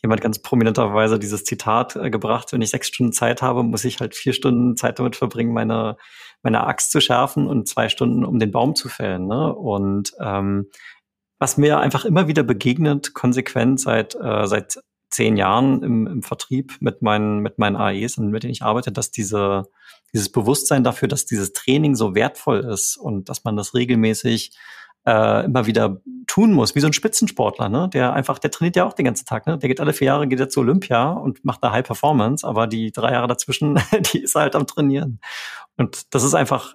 [0.04, 4.00] jemand ganz prominenterweise dieses Zitat äh, gebracht, wenn ich sechs Stunden Zeit habe, muss ich
[4.00, 5.98] halt vier Stunden Zeit damit verbringen, meine,
[6.43, 9.28] meine Axt zu schärfen und zwei Stunden, um den Baum zu fällen.
[9.28, 9.54] Ne?
[9.54, 10.67] Und ähm,
[11.39, 16.78] was mir einfach immer wieder begegnet, konsequent seit, äh, seit zehn Jahren im, im Vertrieb
[16.80, 19.63] mit meinen, mit meinen AEs und mit denen ich arbeite, dass diese,
[20.13, 24.52] dieses Bewusstsein dafür, dass dieses Training so wertvoll ist und dass man das regelmäßig
[25.08, 27.89] äh, immer wieder tun muss, wie so ein Spitzensportler, ne?
[27.93, 29.58] Der einfach, der trainiert ja auch den ganzen Tag, ne?
[29.58, 32.67] Der geht alle vier Jahre, geht er zu Olympia und macht da High Performance, aber
[32.67, 33.80] die drei Jahre dazwischen,
[34.13, 35.21] die ist halt am Trainieren.
[35.78, 36.73] Und das ist einfach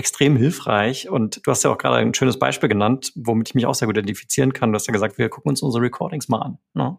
[0.00, 1.08] extrem hilfreich.
[1.08, 3.86] Und du hast ja auch gerade ein schönes Beispiel genannt, womit ich mich auch sehr
[3.86, 4.72] gut identifizieren kann.
[4.72, 6.58] Du hast ja gesagt, wir gucken uns unsere Recordings mal an.
[6.74, 6.98] Ne?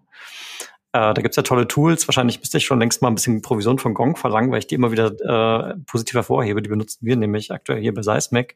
[0.93, 2.07] Äh, da gibt's ja tolle Tools.
[2.07, 4.75] Wahrscheinlich müsste ich schon längst mal ein bisschen Provision von Gong verlangen, weil ich die
[4.75, 6.61] immer wieder äh, positiv hervorhebe.
[6.61, 8.55] Die benutzen wir nämlich aktuell hier bei Seismic.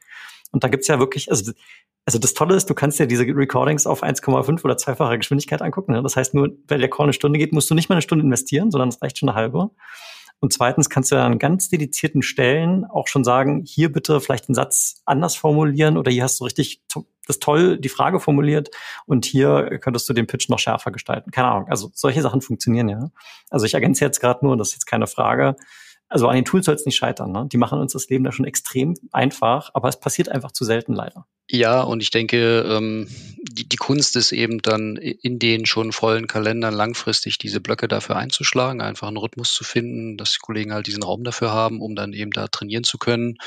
[0.52, 1.52] Und da gibt's ja wirklich, also
[2.08, 5.94] also das Tolle ist, du kannst dir diese Recordings auf 1,5 oder zweifache Geschwindigkeit angucken.
[5.94, 6.04] Ne?
[6.04, 8.24] Das heißt, nur weil der Call eine Stunde geht, musst du nicht mal eine Stunde
[8.24, 9.72] investieren, sondern es reicht schon eine halbe.
[10.46, 14.54] Und zweitens kannst du an ganz dedizierten Stellen auch schon sagen, hier bitte vielleicht einen
[14.54, 16.84] Satz anders formulieren oder hier hast du richtig
[17.26, 18.70] das toll die Frage formuliert
[19.08, 21.32] und hier könntest du den Pitch noch schärfer gestalten.
[21.32, 21.68] Keine Ahnung.
[21.68, 23.10] Also solche Sachen funktionieren ja.
[23.50, 25.56] Also ich ergänze jetzt gerade nur, das ist jetzt keine Frage.
[26.08, 27.32] Also an den Tools soll es nicht scheitern.
[27.32, 27.48] Ne?
[27.52, 30.94] Die machen uns das Leben da schon extrem einfach, aber es passiert einfach zu selten
[30.94, 31.26] leider.
[31.50, 33.08] Ja, und ich denke, ähm,
[33.44, 38.16] die, die Kunst ist eben dann in den schon vollen Kalendern langfristig diese Blöcke dafür
[38.16, 41.96] einzuschlagen, einfach einen Rhythmus zu finden, dass die Kollegen halt diesen Raum dafür haben, um
[41.96, 43.38] dann eben da trainieren zu können.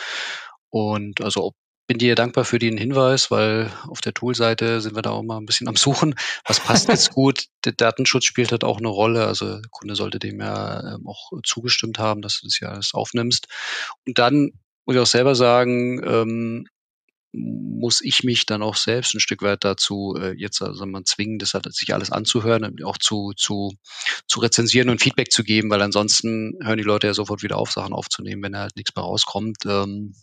[0.71, 1.55] Und also ob
[1.89, 5.39] bin dir dankbar für den Hinweis, weil auf der Tool-Seite sind wir da auch mal
[5.39, 6.15] ein bisschen am Suchen.
[6.45, 7.47] Was passt jetzt gut?
[7.65, 9.27] Der Datenschutz spielt halt auch eine Rolle.
[9.27, 12.93] Also der Kunde sollte dem ja ähm, auch zugestimmt haben, dass du das ja alles
[12.93, 13.49] aufnimmst.
[14.07, 14.53] Und dann
[14.85, 16.67] muss ich auch selber sagen, ähm,
[17.33, 21.39] muss ich mich dann auch selbst ein Stück weit dazu äh, jetzt also man zwingen,
[21.39, 23.75] das halt, sich alles anzuhören und auch zu, zu,
[24.27, 27.71] zu rezensieren und Feedback zu geben, weil ansonsten hören die Leute ja sofort wieder auf,
[27.71, 29.65] Sachen aufzunehmen, wenn da halt nichts mehr rauskommt.
[29.67, 30.15] Ähm,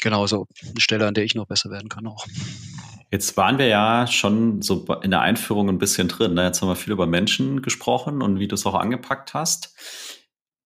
[0.00, 2.26] genau, so eine Stelle, an der ich noch besser werden kann auch.
[3.10, 6.34] Jetzt waren wir ja schon so in der Einführung ein bisschen drin.
[6.34, 6.44] Ne?
[6.44, 9.74] Jetzt haben wir viel über Menschen gesprochen und wie du es auch angepackt hast.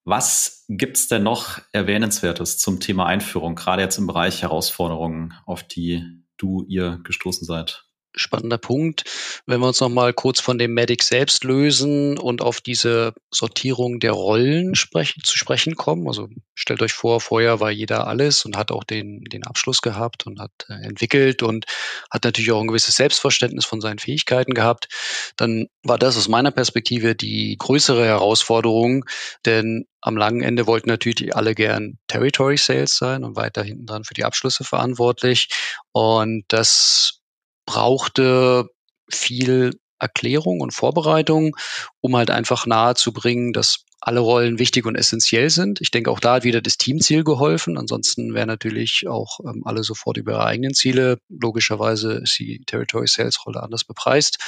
[0.05, 6.05] Was gibt's denn noch Erwähnenswertes zum Thema Einführung, gerade jetzt im Bereich Herausforderungen, auf die
[6.37, 7.87] du ihr gestoßen seid?
[8.15, 9.05] Spannender Punkt.
[9.47, 14.01] Wenn wir uns noch mal kurz von dem Medic selbst lösen und auf diese Sortierung
[14.01, 16.07] der Rollen sprechen, zu sprechen kommen.
[16.07, 20.27] Also stellt euch vor, vorher war jeder alles und hat auch den, den Abschluss gehabt
[20.27, 21.67] und hat äh, entwickelt und
[22.11, 24.89] hat natürlich auch ein gewisses Selbstverständnis von seinen Fähigkeiten gehabt.
[25.37, 29.05] Dann war das aus meiner Perspektive die größere Herausforderung,
[29.45, 34.05] denn am langen Ende wollten natürlich alle gern Territory Sales sein und weiter hinten dran
[34.05, 35.49] für die Abschlüsse verantwortlich.
[35.93, 37.24] Und das
[37.67, 38.69] brauchte
[39.11, 41.57] viel Erklärung und Vorbereitung,
[42.01, 45.81] um halt einfach nahezubringen, dass alle Rollen wichtig und essentiell sind.
[45.81, 47.79] Ich denke, auch da hat wieder das Teamziel geholfen.
[47.79, 53.07] Ansonsten wären natürlich auch ähm, alle sofort über ihre eigenen Ziele, logischerweise ist die Territory
[53.07, 54.39] Sales Rolle anders bepreist,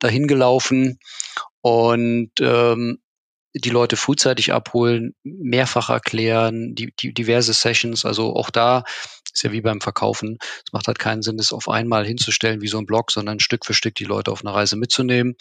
[0.00, 0.98] dahin gelaufen.
[1.60, 2.98] Und ähm,
[3.54, 8.04] die Leute frühzeitig abholen, mehrfach erklären, die, die diverse Sessions.
[8.04, 8.84] Also auch da
[9.32, 10.38] ist ja wie beim Verkaufen.
[10.40, 13.64] Es macht halt keinen Sinn, das auf einmal hinzustellen wie so ein Blog, sondern Stück
[13.64, 15.36] für Stück die Leute auf eine Reise mitzunehmen.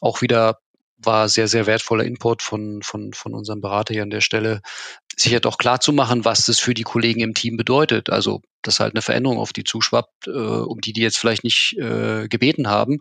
[0.00, 0.58] Auch wieder
[0.98, 4.60] war sehr, sehr wertvoller Input von, von, von unserem Berater hier an der Stelle,
[5.16, 8.10] sich halt auch klar zu machen, was das für die Kollegen im Team bedeutet.
[8.10, 11.76] Also, dass halt eine Veränderung auf die zuschwappt, äh, um die die jetzt vielleicht nicht
[11.78, 13.00] äh, gebeten haben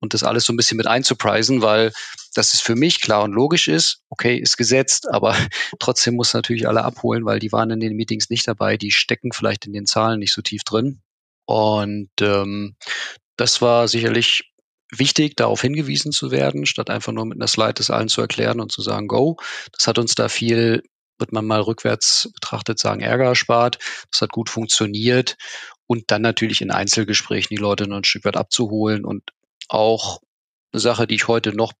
[0.00, 1.92] und das alles so ein bisschen mit einzupreisen, weil
[2.34, 5.36] das ist für mich klar und logisch ist, okay, ist gesetzt, aber
[5.78, 9.32] trotzdem muss natürlich alle abholen, weil die waren in den Meetings nicht dabei, die stecken
[9.32, 11.00] vielleicht in den Zahlen nicht so tief drin.
[11.46, 12.76] Und ähm,
[13.36, 14.52] das war sicherlich
[14.92, 18.60] wichtig, darauf hingewiesen zu werden, statt einfach nur mit einer Slide das allen zu erklären
[18.60, 19.36] und zu sagen, go.
[19.72, 20.82] Das hat uns da viel,
[21.18, 23.78] wird man mal rückwärts betrachtet sagen, Ärger erspart.
[24.10, 25.36] Das hat gut funktioniert.
[25.86, 29.22] Und dann natürlich in Einzelgesprächen die Leute noch ein Stück weit abzuholen und
[29.68, 30.20] auch
[30.72, 31.72] eine Sache, die ich heute noch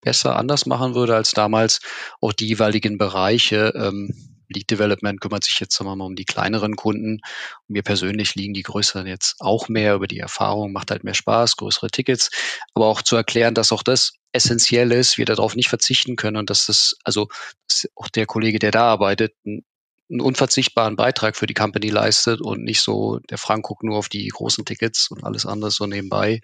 [0.00, 1.80] besser anders machen würde als damals,
[2.20, 6.24] auch die jeweiligen Bereiche ähm, Lead Development kümmert sich jetzt sagen wir mal um die
[6.24, 7.14] kleineren Kunden.
[7.14, 11.14] Und mir persönlich liegen die größeren jetzt auch mehr über die Erfahrung, macht halt mehr
[11.14, 12.30] Spaß, größere Tickets.
[12.74, 16.50] Aber auch zu erklären, dass auch das essentiell ist, wir darauf nicht verzichten können und
[16.50, 17.28] dass das, also
[17.68, 19.64] dass auch der Kollege, der da arbeitet, einen,
[20.06, 24.28] unverzichtbaren Beitrag für die Company leistet und nicht so, der Frank guckt nur auf die
[24.28, 26.42] großen Tickets und alles andere so nebenbei.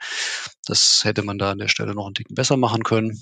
[0.66, 3.20] Das hätte man da an der Stelle noch ein Ticken besser machen können.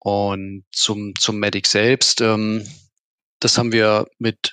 [0.00, 2.66] Und zum, zum Medic selbst, ähm,
[3.44, 4.52] das haben wir mit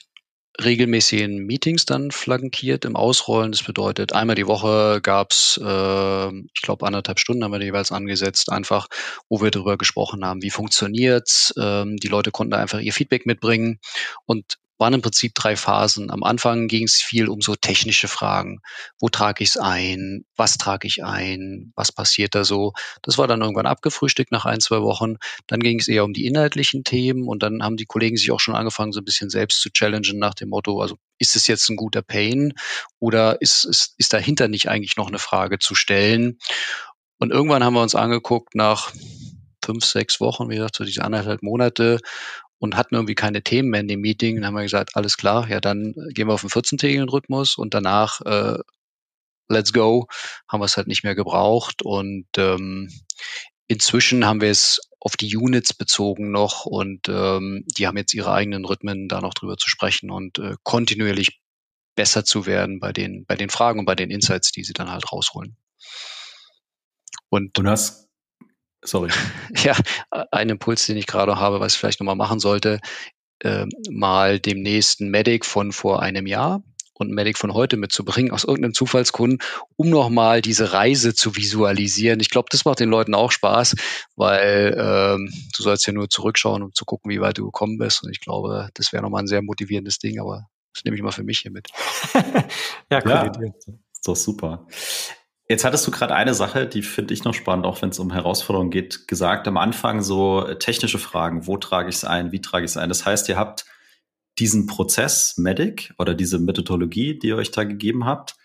[0.62, 3.54] regelmäßigen Meetings dann flankiert im Ausrollen.
[3.54, 8.52] Das bedeutet, einmal die Woche gab's, äh, ich glaube, anderthalb Stunden haben wir jeweils angesetzt,
[8.52, 8.88] einfach,
[9.30, 11.54] wo wir darüber gesprochen haben, wie funktioniert's.
[11.58, 13.80] Ähm, die Leute konnten einfach ihr Feedback mitbringen
[14.26, 16.10] und waren im Prinzip drei Phasen.
[16.10, 18.62] Am Anfang ging es viel um so technische Fragen.
[19.00, 20.26] Wo trage ich es ein?
[20.36, 21.72] Was trage ich ein?
[21.76, 22.74] Was passiert da so?
[23.04, 25.18] Das war dann irgendwann abgefrühstückt nach ein, zwei Wochen.
[25.46, 28.40] Dann ging es eher um die inhaltlichen Themen und dann haben die Kollegen sich auch
[28.40, 31.70] schon angefangen, so ein bisschen selbst zu challengen nach dem Motto, also ist es jetzt
[31.70, 32.54] ein guter Pain
[33.00, 36.40] oder ist, ist, ist dahinter nicht eigentlich noch eine Frage zu stellen?
[37.20, 38.92] Und irgendwann haben wir uns angeguckt nach
[39.64, 42.00] fünf, sechs Wochen, wie gesagt, so diese anderthalb Monate
[42.62, 44.36] und hatten irgendwie keine Themen mehr in dem Meeting.
[44.36, 47.74] Dann haben wir gesagt, alles klar, ja, dann gehen wir auf einen 14-tägigen Rhythmus und
[47.74, 48.60] danach äh,
[49.50, 50.08] let's go,
[50.48, 51.82] haben wir es halt nicht mehr gebraucht.
[51.82, 52.92] Und ähm,
[53.66, 58.32] inzwischen haben wir es auf die Units bezogen noch und ähm, die haben jetzt ihre
[58.32, 61.42] eigenen Rhythmen, da noch drüber zu sprechen und äh, kontinuierlich
[61.96, 64.92] besser zu werden bei den, bei den Fragen und bei den Insights, die sie dann
[64.92, 65.58] halt rausholen.
[67.30, 68.11] Und du hast
[68.84, 69.12] Sorry.
[69.64, 69.76] Ja,
[70.32, 72.80] ein Impuls, den ich gerade habe, was ich vielleicht nochmal machen sollte,
[73.40, 76.64] äh, mal dem nächsten Medic von vor einem Jahr
[77.02, 79.40] und Medic von heute mitzubringen aus irgendeinem Zufallskunden,
[79.76, 82.20] um nochmal diese Reise zu visualisieren.
[82.20, 83.76] Ich glaube, das macht den Leuten auch Spaß,
[84.16, 88.04] weil ähm, du sollst ja nur zurückschauen, um zu gucken, wie weit du gekommen bist.
[88.04, 91.12] Und ich glaube, das wäre nochmal ein sehr motivierendes Ding, aber das nehme ich mal
[91.12, 91.70] für mich hier mit.
[92.90, 93.12] ja, cool.
[93.12, 94.68] Ja, ist doch super.
[95.52, 98.14] Jetzt hattest du gerade eine Sache, die finde ich noch spannend, auch wenn es um
[98.14, 101.46] Herausforderungen geht, gesagt am Anfang so äh, technische Fragen.
[101.46, 102.32] Wo trage ich es ein?
[102.32, 102.88] Wie trage ich es ein?
[102.88, 103.66] Das heißt, ihr habt
[104.40, 108.36] diesen Prozess Medic oder diese Methodologie, die ihr euch da gegeben habt,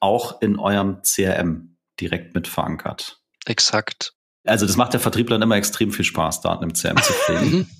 [0.00, 3.20] auch in eurem CRM direkt mit verankert.
[3.44, 4.14] Exakt.
[4.46, 7.70] Also das macht der Vertrieblern immer extrem viel Spaß, Daten im CRM zu pflegen.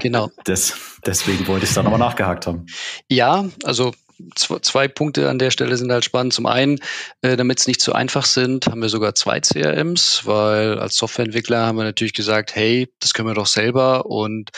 [0.00, 0.30] Genau.
[0.44, 2.66] Das, deswegen wollte ich da nochmal nachgehakt haben.
[3.08, 3.92] Ja, also
[4.34, 6.32] zwei Punkte an der Stelle sind halt spannend.
[6.32, 6.78] Zum einen,
[7.22, 11.66] äh, damit es nicht zu einfach sind, haben wir sogar zwei CRMs, weil als Softwareentwickler
[11.66, 14.50] haben wir natürlich gesagt, hey, das können wir doch selber und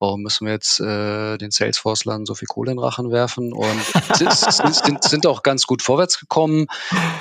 [0.00, 3.52] warum müssen wir jetzt äh, den Salesforce-Lern so viel Kohle in den Rachen werfen?
[3.52, 3.82] Und
[4.14, 6.66] sind, sind, sind auch ganz gut vorwärts gekommen,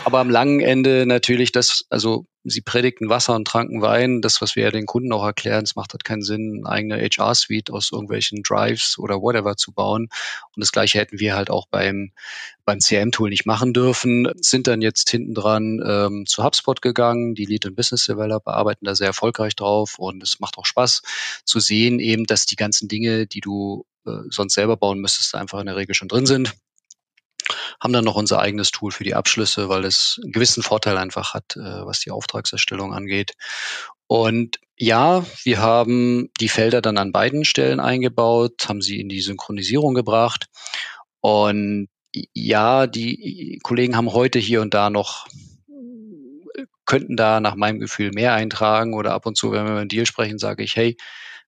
[0.05, 4.21] aber am langen Ende natürlich das, also sie predigten Wasser und tranken Wein.
[4.21, 6.97] Das, was wir ja den Kunden auch erklären, es macht halt keinen Sinn, eine eigene
[6.97, 10.09] HR-Suite aus irgendwelchen Drives oder whatever zu bauen.
[10.55, 12.11] Und das Gleiche hätten wir halt auch beim,
[12.65, 14.31] beim CRM-Tool nicht machen dürfen.
[14.41, 17.35] Sind dann jetzt hinten dran ähm, zu HubSpot gegangen.
[17.35, 21.01] Die Lead- und Business Developer arbeiten da sehr erfolgreich drauf und es macht auch Spaß
[21.43, 25.59] zu sehen eben, dass die ganzen Dinge, die du äh, sonst selber bauen müsstest, einfach
[25.59, 26.55] in der Regel schon drin sind
[27.79, 31.33] haben dann noch unser eigenes Tool für die Abschlüsse, weil es einen gewissen Vorteil einfach
[31.33, 33.33] hat, äh, was die Auftragserstellung angeht.
[34.07, 39.21] Und ja, wir haben die Felder dann an beiden Stellen eingebaut, haben sie in die
[39.21, 40.47] Synchronisierung gebracht.
[41.19, 41.89] Und
[42.33, 45.27] ja, die Kollegen haben heute hier und da noch
[46.85, 49.89] könnten da nach meinem Gefühl mehr eintragen oder ab und zu, wenn wir über einen
[49.89, 50.97] Deal sprechen, sage ich, hey,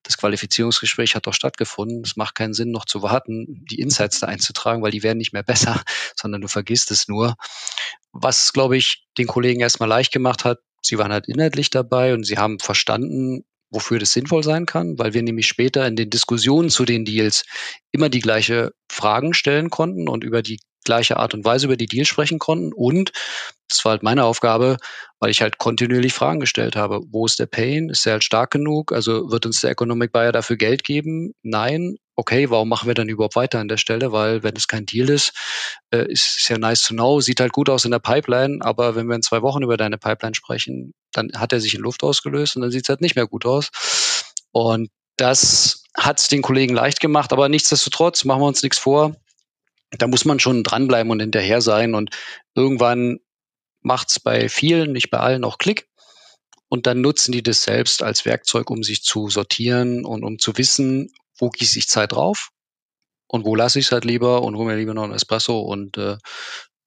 [0.03, 2.01] das Qualifizierungsgespräch hat doch stattgefunden.
[2.03, 5.33] Es macht keinen Sinn, noch zu warten, die Insights da einzutragen, weil die werden nicht
[5.33, 5.81] mehr besser,
[6.15, 7.35] sondern du vergisst es nur.
[8.11, 12.23] Was, glaube ich, den Kollegen erstmal leicht gemacht hat, sie waren halt inhaltlich dabei und
[12.23, 16.69] sie haben verstanden, wofür das sinnvoll sein kann, weil wir nämlich später in den Diskussionen
[16.69, 17.43] zu den Deals
[17.91, 21.85] immer die gleiche Fragen stellen konnten und über die gleiche Art und Weise über die
[21.85, 22.73] Deals sprechen konnten.
[22.73, 23.11] Und
[23.69, 24.77] das war halt meine Aufgabe,
[25.19, 27.01] weil ich halt kontinuierlich Fragen gestellt habe.
[27.11, 27.89] Wo ist der Pain?
[27.89, 28.91] Ist er halt stark genug?
[28.91, 31.33] Also wird uns der Economic Buyer dafür Geld geben?
[31.43, 31.97] Nein.
[32.15, 34.11] Okay, warum machen wir dann überhaupt weiter an der Stelle?
[34.11, 35.31] Weil wenn es kein Deal ist,
[35.91, 38.95] äh, ist es ja nice to know, sieht halt gut aus in der Pipeline, aber
[38.95, 42.03] wenn wir in zwei Wochen über deine Pipeline sprechen, dann hat er sich in Luft
[42.03, 43.69] ausgelöst und dann sieht es halt nicht mehr gut aus.
[44.51, 49.15] Und das hat es den Kollegen leicht gemacht, aber nichtsdestotrotz machen wir uns nichts vor
[49.91, 51.95] da muss man schon dranbleiben und hinterher sein.
[51.95, 52.11] Und
[52.55, 53.19] irgendwann
[53.81, 55.87] macht es bei vielen, nicht bei allen, auch Klick.
[56.67, 60.57] Und dann nutzen die das selbst als Werkzeug, um sich zu sortieren und um zu
[60.57, 62.51] wissen, wo gieße ich Zeit drauf
[63.27, 65.97] und wo lasse ich es halt lieber und hole mir lieber noch ein Espresso und
[65.97, 66.17] äh,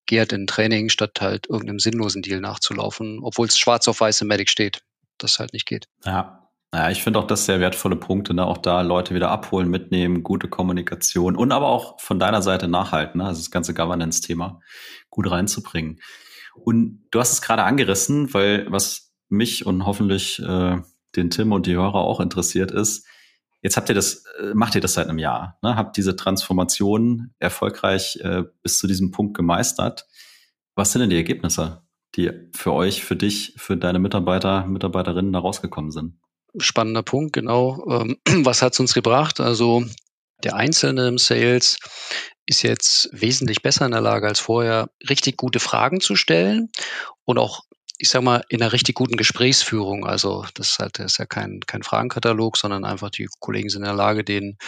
[0.06, 4.20] gehe halt in Training, statt halt irgendeinem sinnlosen Deal nachzulaufen, obwohl es schwarz auf weiß
[4.20, 4.82] im Medic steht,
[5.18, 5.88] das halt nicht geht.
[6.04, 6.41] Ja,
[6.74, 8.46] ja, ich finde auch das sehr wertvolle Punkte, ne?
[8.46, 13.18] auch da Leute wieder abholen, mitnehmen, gute Kommunikation und aber auch von deiner Seite nachhalten,
[13.18, 13.26] ne?
[13.26, 14.60] also das ganze Governance-Thema
[15.10, 16.00] gut reinzubringen.
[16.54, 20.78] Und du hast es gerade angerissen, weil was mich und hoffentlich äh,
[21.14, 23.06] den Tim und die Hörer auch interessiert ist,
[23.60, 25.76] jetzt habt ihr das, äh, macht ihr das seit einem Jahr, ne?
[25.76, 30.06] habt diese Transformation erfolgreich äh, bis zu diesem Punkt gemeistert.
[30.74, 31.82] Was sind denn die Ergebnisse,
[32.16, 36.14] die für euch, für dich, für deine Mitarbeiter, Mitarbeiterinnen da rausgekommen sind?
[36.58, 37.84] Spannender Punkt, genau.
[37.88, 39.40] Ähm, was hat es uns gebracht?
[39.40, 39.84] Also
[40.44, 41.78] der Einzelne im Sales
[42.46, 46.70] ist jetzt wesentlich besser in der Lage als vorher, richtig gute Fragen zu stellen
[47.24, 47.62] und auch
[48.02, 50.04] ich sag mal, in einer richtig guten Gesprächsführung.
[50.04, 53.82] Also das ist halt das ist ja kein, kein Fragenkatalog, sondern einfach die Kollegen sind
[53.82, 54.58] in der Lage, den,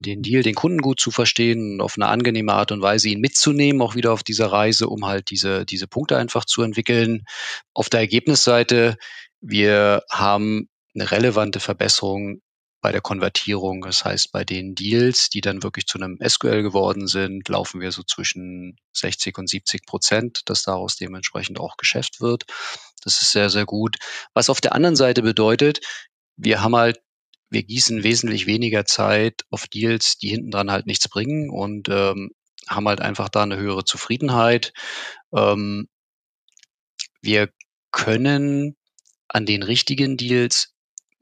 [0.00, 3.20] den Deal, den Kunden gut zu verstehen und auf eine angenehme Art und Weise ihn
[3.20, 7.24] mitzunehmen, auch wieder auf dieser Reise, um halt diese, diese Punkte einfach zu entwickeln.
[7.72, 8.96] Auf der Ergebnisseite,
[9.40, 12.40] wir haben eine relevante Verbesserung
[12.82, 13.82] bei der Konvertierung.
[13.82, 17.92] Das heißt, bei den Deals, die dann wirklich zu einem SQL geworden sind, laufen wir
[17.92, 22.44] so zwischen 60 und 70 Prozent, dass daraus dementsprechend auch Geschäft wird.
[23.02, 23.96] Das ist sehr, sehr gut.
[24.34, 25.80] Was auf der anderen Seite bedeutet,
[26.36, 27.00] wir haben halt,
[27.50, 32.32] wir gießen wesentlich weniger Zeit auf Deals, die hinten dran halt nichts bringen und ähm,
[32.68, 34.72] haben halt einfach da eine höhere Zufriedenheit.
[35.34, 35.88] Ähm,
[37.20, 37.50] wir
[37.92, 38.76] können
[39.28, 40.72] an den richtigen Deals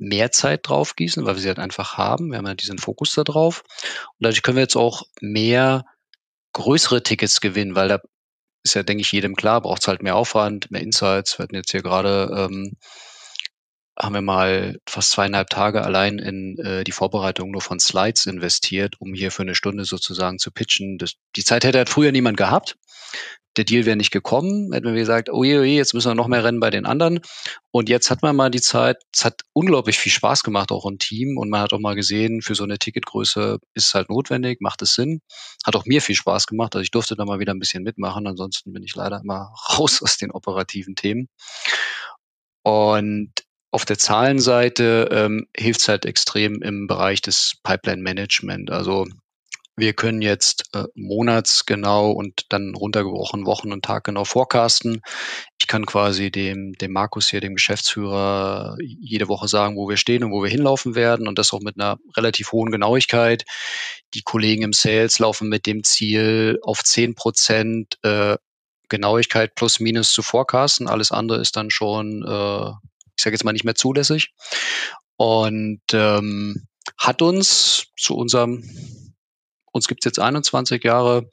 [0.00, 2.30] mehr Zeit drauf gießen, weil wir sie halt einfach haben.
[2.30, 3.62] Wir haben ja diesen Fokus da drauf.
[4.06, 5.84] Und dadurch können wir jetzt auch mehr
[6.52, 8.00] größere Tickets gewinnen, weil da
[8.62, 11.38] ist ja, denke ich, jedem klar, braucht es halt mehr Aufwand, mehr Insights.
[11.38, 12.76] Wir hatten jetzt hier gerade, ähm,
[13.98, 18.96] haben wir mal fast zweieinhalb Tage allein in äh, die Vorbereitung nur von Slides investiert,
[18.98, 20.96] um hier für eine Stunde sozusagen zu pitchen.
[20.98, 22.76] Das, die Zeit hätte halt früher niemand gehabt
[23.60, 26.14] der Deal wäre nicht gekommen, hätten wir gesagt, oh je, oh je, jetzt müssen wir
[26.14, 27.20] noch mehr rennen bei den anderen.
[27.70, 30.98] Und jetzt hat man mal die Zeit, es hat unglaublich viel Spaß gemacht, auch im
[30.98, 31.36] Team.
[31.36, 34.80] Und man hat auch mal gesehen, für so eine Ticketgröße ist es halt notwendig, macht
[34.80, 35.20] es Sinn.
[35.66, 36.74] Hat auch mir viel Spaß gemacht.
[36.74, 38.26] Also ich durfte da mal wieder ein bisschen mitmachen.
[38.26, 41.28] Ansonsten bin ich leider immer raus aus den operativen Themen.
[42.62, 43.32] Und
[43.72, 48.70] auf der Zahlenseite ähm, hilft es halt extrem im Bereich des Pipeline Management.
[48.70, 49.06] Also
[49.81, 55.01] wir können jetzt äh, monatsgenau und dann runtergebrochen Wochen und Tag genau forecasten.
[55.59, 60.22] Ich kann quasi dem, dem Markus hier, dem Geschäftsführer, jede Woche sagen, wo wir stehen
[60.22, 63.45] und wo wir hinlaufen werden und das auch mit einer relativ hohen Genauigkeit.
[64.14, 68.37] Die Kollegen im Sales laufen mit dem Ziel auf zehn Prozent äh,
[68.89, 70.89] Genauigkeit plus minus zu forecasten.
[70.89, 72.70] Alles andere ist dann schon, äh,
[73.16, 74.33] ich sage jetzt mal, nicht mehr zulässig.
[75.16, 76.66] Und ähm,
[76.99, 78.64] hat uns zu unserem
[79.72, 81.28] uns gibt es jetzt 21 Jahre,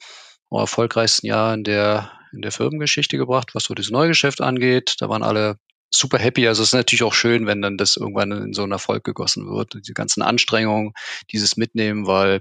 [0.50, 4.96] am erfolgreichsten Jahr in der, in der Firmengeschichte gebracht, was so das Neugeschäft angeht.
[5.00, 5.58] Da waren alle
[5.90, 6.46] super happy.
[6.46, 9.46] Also es ist natürlich auch schön, wenn dann das irgendwann in so einen Erfolg gegossen
[9.48, 9.74] wird.
[9.86, 10.92] Die ganzen Anstrengungen,
[11.32, 12.40] dieses Mitnehmen, weil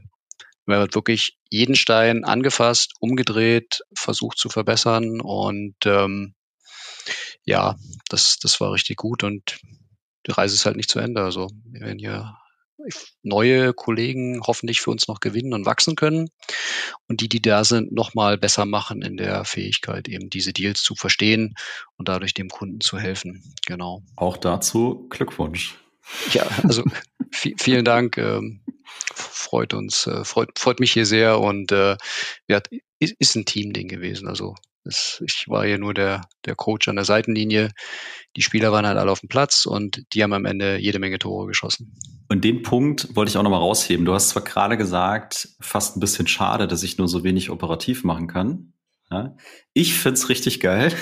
[0.66, 6.36] man wird wirklich jeden Stein angefasst, umgedreht, versucht zu verbessern und ähm,
[7.46, 7.78] ja,
[8.10, 9.60] das, das war richtig gut und
[10.28, 11.24] die Reise ist halt nicht zu Ende.
[11.24, 12.38] Also wir werden hier
[13.24, 16.30] neue Kollegen hoffentlich für uns noch gewinnen und wachsen können
[17.08, 20.96] und die, die da sind, nochmal besser machen in der Fähigkeit, eben diese Deals zu
[20.96, 21.56] verstehen
[21.98, 23.44] und dadurch dem Kunden zu helfen.
[23.66, 24.04] Genau.
[24.16, 25.78] Auch dazu Glückwunsch.
[26.32, 26.84] Ja, also
[27.32, 28.18] vielen Dank.
[28.18, 28.62] Ähm,
[29.14, 31.98] freut uns, äh, freut, freut mich hier sehr und äh,
[32.48, 32.62] ja,
[33.00, 34.28] ist ein Teamding gewesen.
[34.28, 34.56] Also
[34.88, 37.72] das, ich war hier nur der, der Coach an der Seitenlinie.
[38.36, 41.20] Die Spieler waren halt alle auf dem Platz und die haben am Ende jede Menge
[41.20, 41.94] Tore geschossen.
[42.30, 44.06] Und den Punkt wollte ich auch nochmal rausheben.
[44.06, 48.04] Du hast zwar gerade gesagt, fast ein bisschen schade, dass ich nur so wenig operativ
[48.04, 48.74] machen kann.
[49.12, 49.36] Ja?
[49.74, 50.94] Ich find's richtig geil,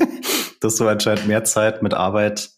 [0.60, 2.50] dass du anscheinend mehr Zeit mit Arbeit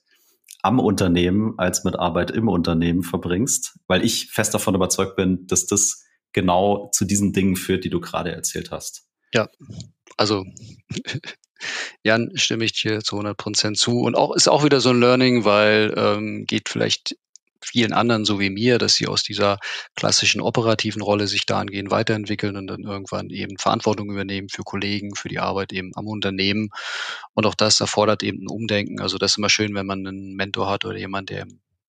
[0.62, 5.66] am Unternehmen als mit Arbeit im Unternehmen verbringst, weil ich fest davon überzeugt bin, dass
[5.66, 6.04] das
[6.34, 9.08] genau zu diesen Dingen führt, die du gerade erzählt hast.
[9.32, 9.48] Ja,
[10.18, 10.44] also
[12.02, 14.00] Jan, stimme ich dir zu 100 Prozent zu.
[14.00, 17.16] Und auch ist auch wieder so ein Learning, weil ähm, geht vielleicht
[17.64, 19.58] vielen anderen so wie mir, dass sie aus dieser
[19.96, 25.28] klassischen operativen Rolle sich dahingehend weiterentwickeln und dann irgendwann eben Verantwortung übernehmen für Kollegen, für
[25.28, 26.68] die Arbeit eben am Unternehmen.
[27.32, 29.00] Und auch das erfordert eben ein Umdenken.
[29.00, 31.46] Also das ist immer schön, wenn man einen Mentor hat oder jemand, der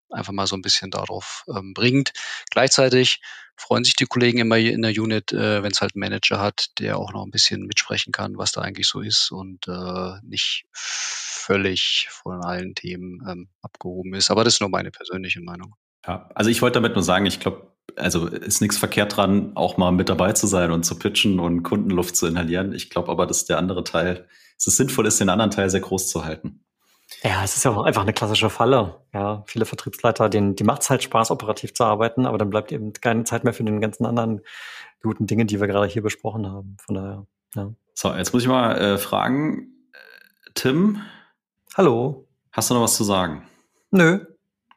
[0.09, 2.13] einfach mal so ein bisschen darauf ähm, bringt.
[2.51, 3.21] Gleichzeitig
[3.57, 6.77] freuen sich die Kollegen immer in der Unit, äh, wenn es halt einen Manager hat,
[6.79, 10.65] der auch noch ein bisschen mitsprechen kann, was da eigentlich so ist und äh, nicht
[10.73, 14.31] völlig von allen Themen ähm, abgehoben ist.
[14.31, 15.75] Aber das ist nur meine persönliche Meinung.
[16.05, 19.77] Ja, also ich wollte damit nur sagen, ich glaube, also ist nichts verkehrt dran, auch
[19.77, 22.73] mal mit dabei zu sein und zu pitchen und Kundenluft zu inhalieren.
[22.73, 24.27] Ich glaube aber, dass der andere Teil,
[24.57, 26.64] dass es sinnvoll ist, den anderen Teil sehr groß zu halten.
[27.23, 29.01] Ja, es ist ja auch einfach eine klassische Falle.
[29.13, 32.71] Ja, viele Vertriebsleiter, denen, die macht es halt Spaß, operativ zu arbeiten, aber dann bleibt
[32.71, 34.41] eben keine Zeit mehr für den ganzen anderen
[35.01, 36.77] guten Dinge, die wir gerade hier besprochen haben.
[36.83, 37.71] Von daher, ja.
[37.93, 39.69] So, jetzt muss ich mal äh, fragen,
[40.53, 41.01] Tim.
[41.75, 42.27] Hallo.
[42.51, 43.47] Hast du noch was zu sagen?
[43.91, 44.19] Nö.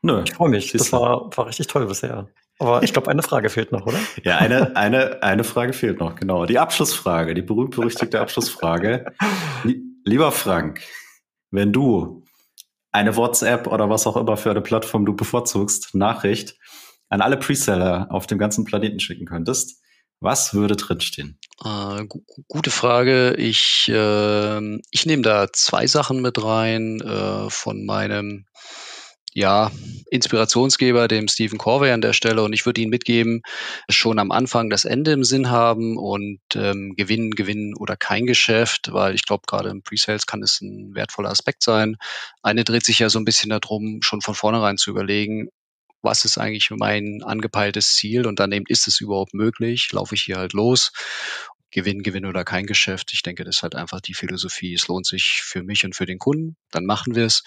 [0.03, 0.23] Nö.
[0.25, 0.73] Ich freue mich.
[0.73, 2.29] Das war, war richtig toll bisher.
[2.59, 3.99] Aber ich glaube, eine Frage fehlt noch, oder?
[4.25, 6.45] Ja, eine, eine, eine Frage fehlt noch, genau.
[6.47, 9.07] Die Abschlussfrage, die berühmt-berüchtigte Abschlussfrage.
[10.05, 10.81] Lieber Frank,
[11.51, 12.25] wenn du
[12.93, 16.57] eine WhatsApp oder was auch immer für eine Plattform du bevorzugst, Nachricht
[17.09, 19.83] an alle Preseller auf dem ganzen Planeten schicken könntest,
[20.21, 21.39] was würde drinstehen?
[21.65, 23.35] Äh, gu gute Frage.
[23.35, 28.47] Ich, äh, ich nehme da zwei Sachen mit rein äh, von meinem
[29.39, 29.71] ja,
[30.11, 32.43] Inspirationsgeber, dem Stephen Corvey an der Stelle.
[32.43, 33.43] Und ich würde ihn mitgeben,
[33.89, 38.93] schon am Anfang das Ende im Sinn haben und ähm, gewinnen, gewinnen oder kein Geschäft,
[38.93, 41.99] weil ich glaube, gerade im Pre-Sales kann es ein wertvoller Aspekt sein.
[42.43, 45.51] Eine dreht sich ja so ein bisschen darum, schon von vornherein zu überlegen,
[46.03, 50.23] was ist eigentlich mein angepeiltes Ziel und dann eben ist es überhaupt möglich, laufe ich
[50.23, 50.91] hier halt los
[51.71, 53.13] Gewinn, Gewinn oder kein Geschäft.
[53.13, 54.73] Ich denke, das ist halt einfach die Philosophie.
[54.73, 57.43] Es lohnt sich für mich und für den Kunden, dann machen wir es.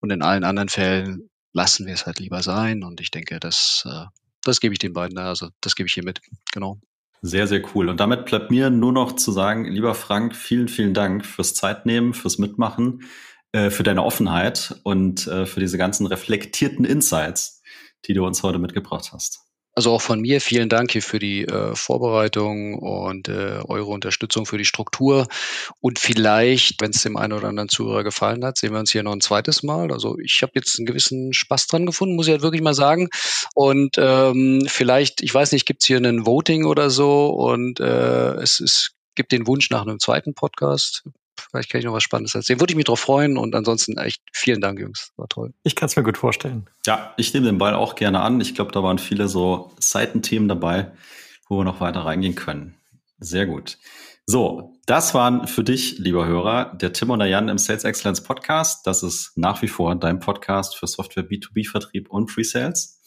[0.00, 2.82] Und in allen anderen Fällen lassen wir es halt lieber sein.
[2.82, 4.04] Und ich denke, das, äh,
[4.42, 6.20] das gebe ich den beiden, also das gebe ich hier mit.
[6.52, 6.80] Genau.
[7.22, 7.88] Sehr, sehr cool.
[7.88, 12.14] Und damit bleibt mir nur noch zu sagen, lieber Frank, vielen, vielen Dank fürs Zeitnehmen,
[12.14, 13.04] fürs Mitmachen,
[13.52, 17.62] äh, für deine Offenheit und äh, für diese ganzen reflektierten Insights,
[18.06, 19.51] die du uns heute mitgebracht hast.
[19.74, 24.44] Also auch von mir vielen Dank hier für die äh, Vorbereitung und äh, eure Unterstützung
[24.44, 25.26] für die Struktur.
[25.80, 29.02] Und vielleicht, wenn es dem einen oder anderen Zuhörer gefallen hat, sehen wir uns hier
[29.02, 29.90] noch ein zweites Mal.
[29.90, 33.08] Also ich habe jetzt einen gewissen Spaß dran gefunden, muss ich halt wirklich mal sagen.
[33.54, 38.34] Und ähm, vielleicht, ich weiß nicht, gibt es hier einen Voting oder so und äh,
[38.34, 41.04] es, es gibt den Wunsch nach einem zweiten Podcast.
[41.38, 42.60] Vielleicht kann ich noch was Spannendes erzählen.
[42.60, 45.12] Würde ich mich drauf freuen und ansonsten echt vielen Dank, Jungs.
[45.16, 45.52] War toll.
[45.62, 46.66] Ich kann es mir gut vorstellen.
[46.86, 48.40] Ja, ich nehme den Ball auch gerne an.
[48.40, 50.92] Ich glaube, da waren viele so Seitenthemen dabei,
[51.48, 52.76] wo wir noch weiter reingehen können.
[53.18, 53.78] Sehr gut.
[54.26, 58.22] So, das waren für dich, lieber Hörer, der Tim und der Jan im Sales Excellence
[58.22, 58.86] Podcast.
[58.86, 63.00] Das ist nach wie vor dein Podcast für Software B2B-Vertrieb und Pre-Sales.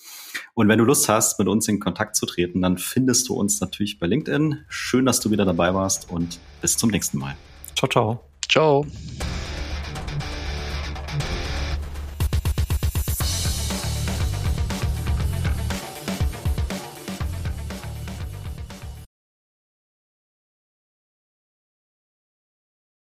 [0.53, 3.61] Und wenn du Lust hast, mit uns in Kontakt zu treten, dann findest du uns
[3.61, 4.65] natürlich bei LinkedIn.
[4.67, 7.35] Schön, dass du wieder dabei warst und bis zum nächsten Mal.
[7.75, 8.29] Ciao, ciao.
[8.47, 8.85] Ciao.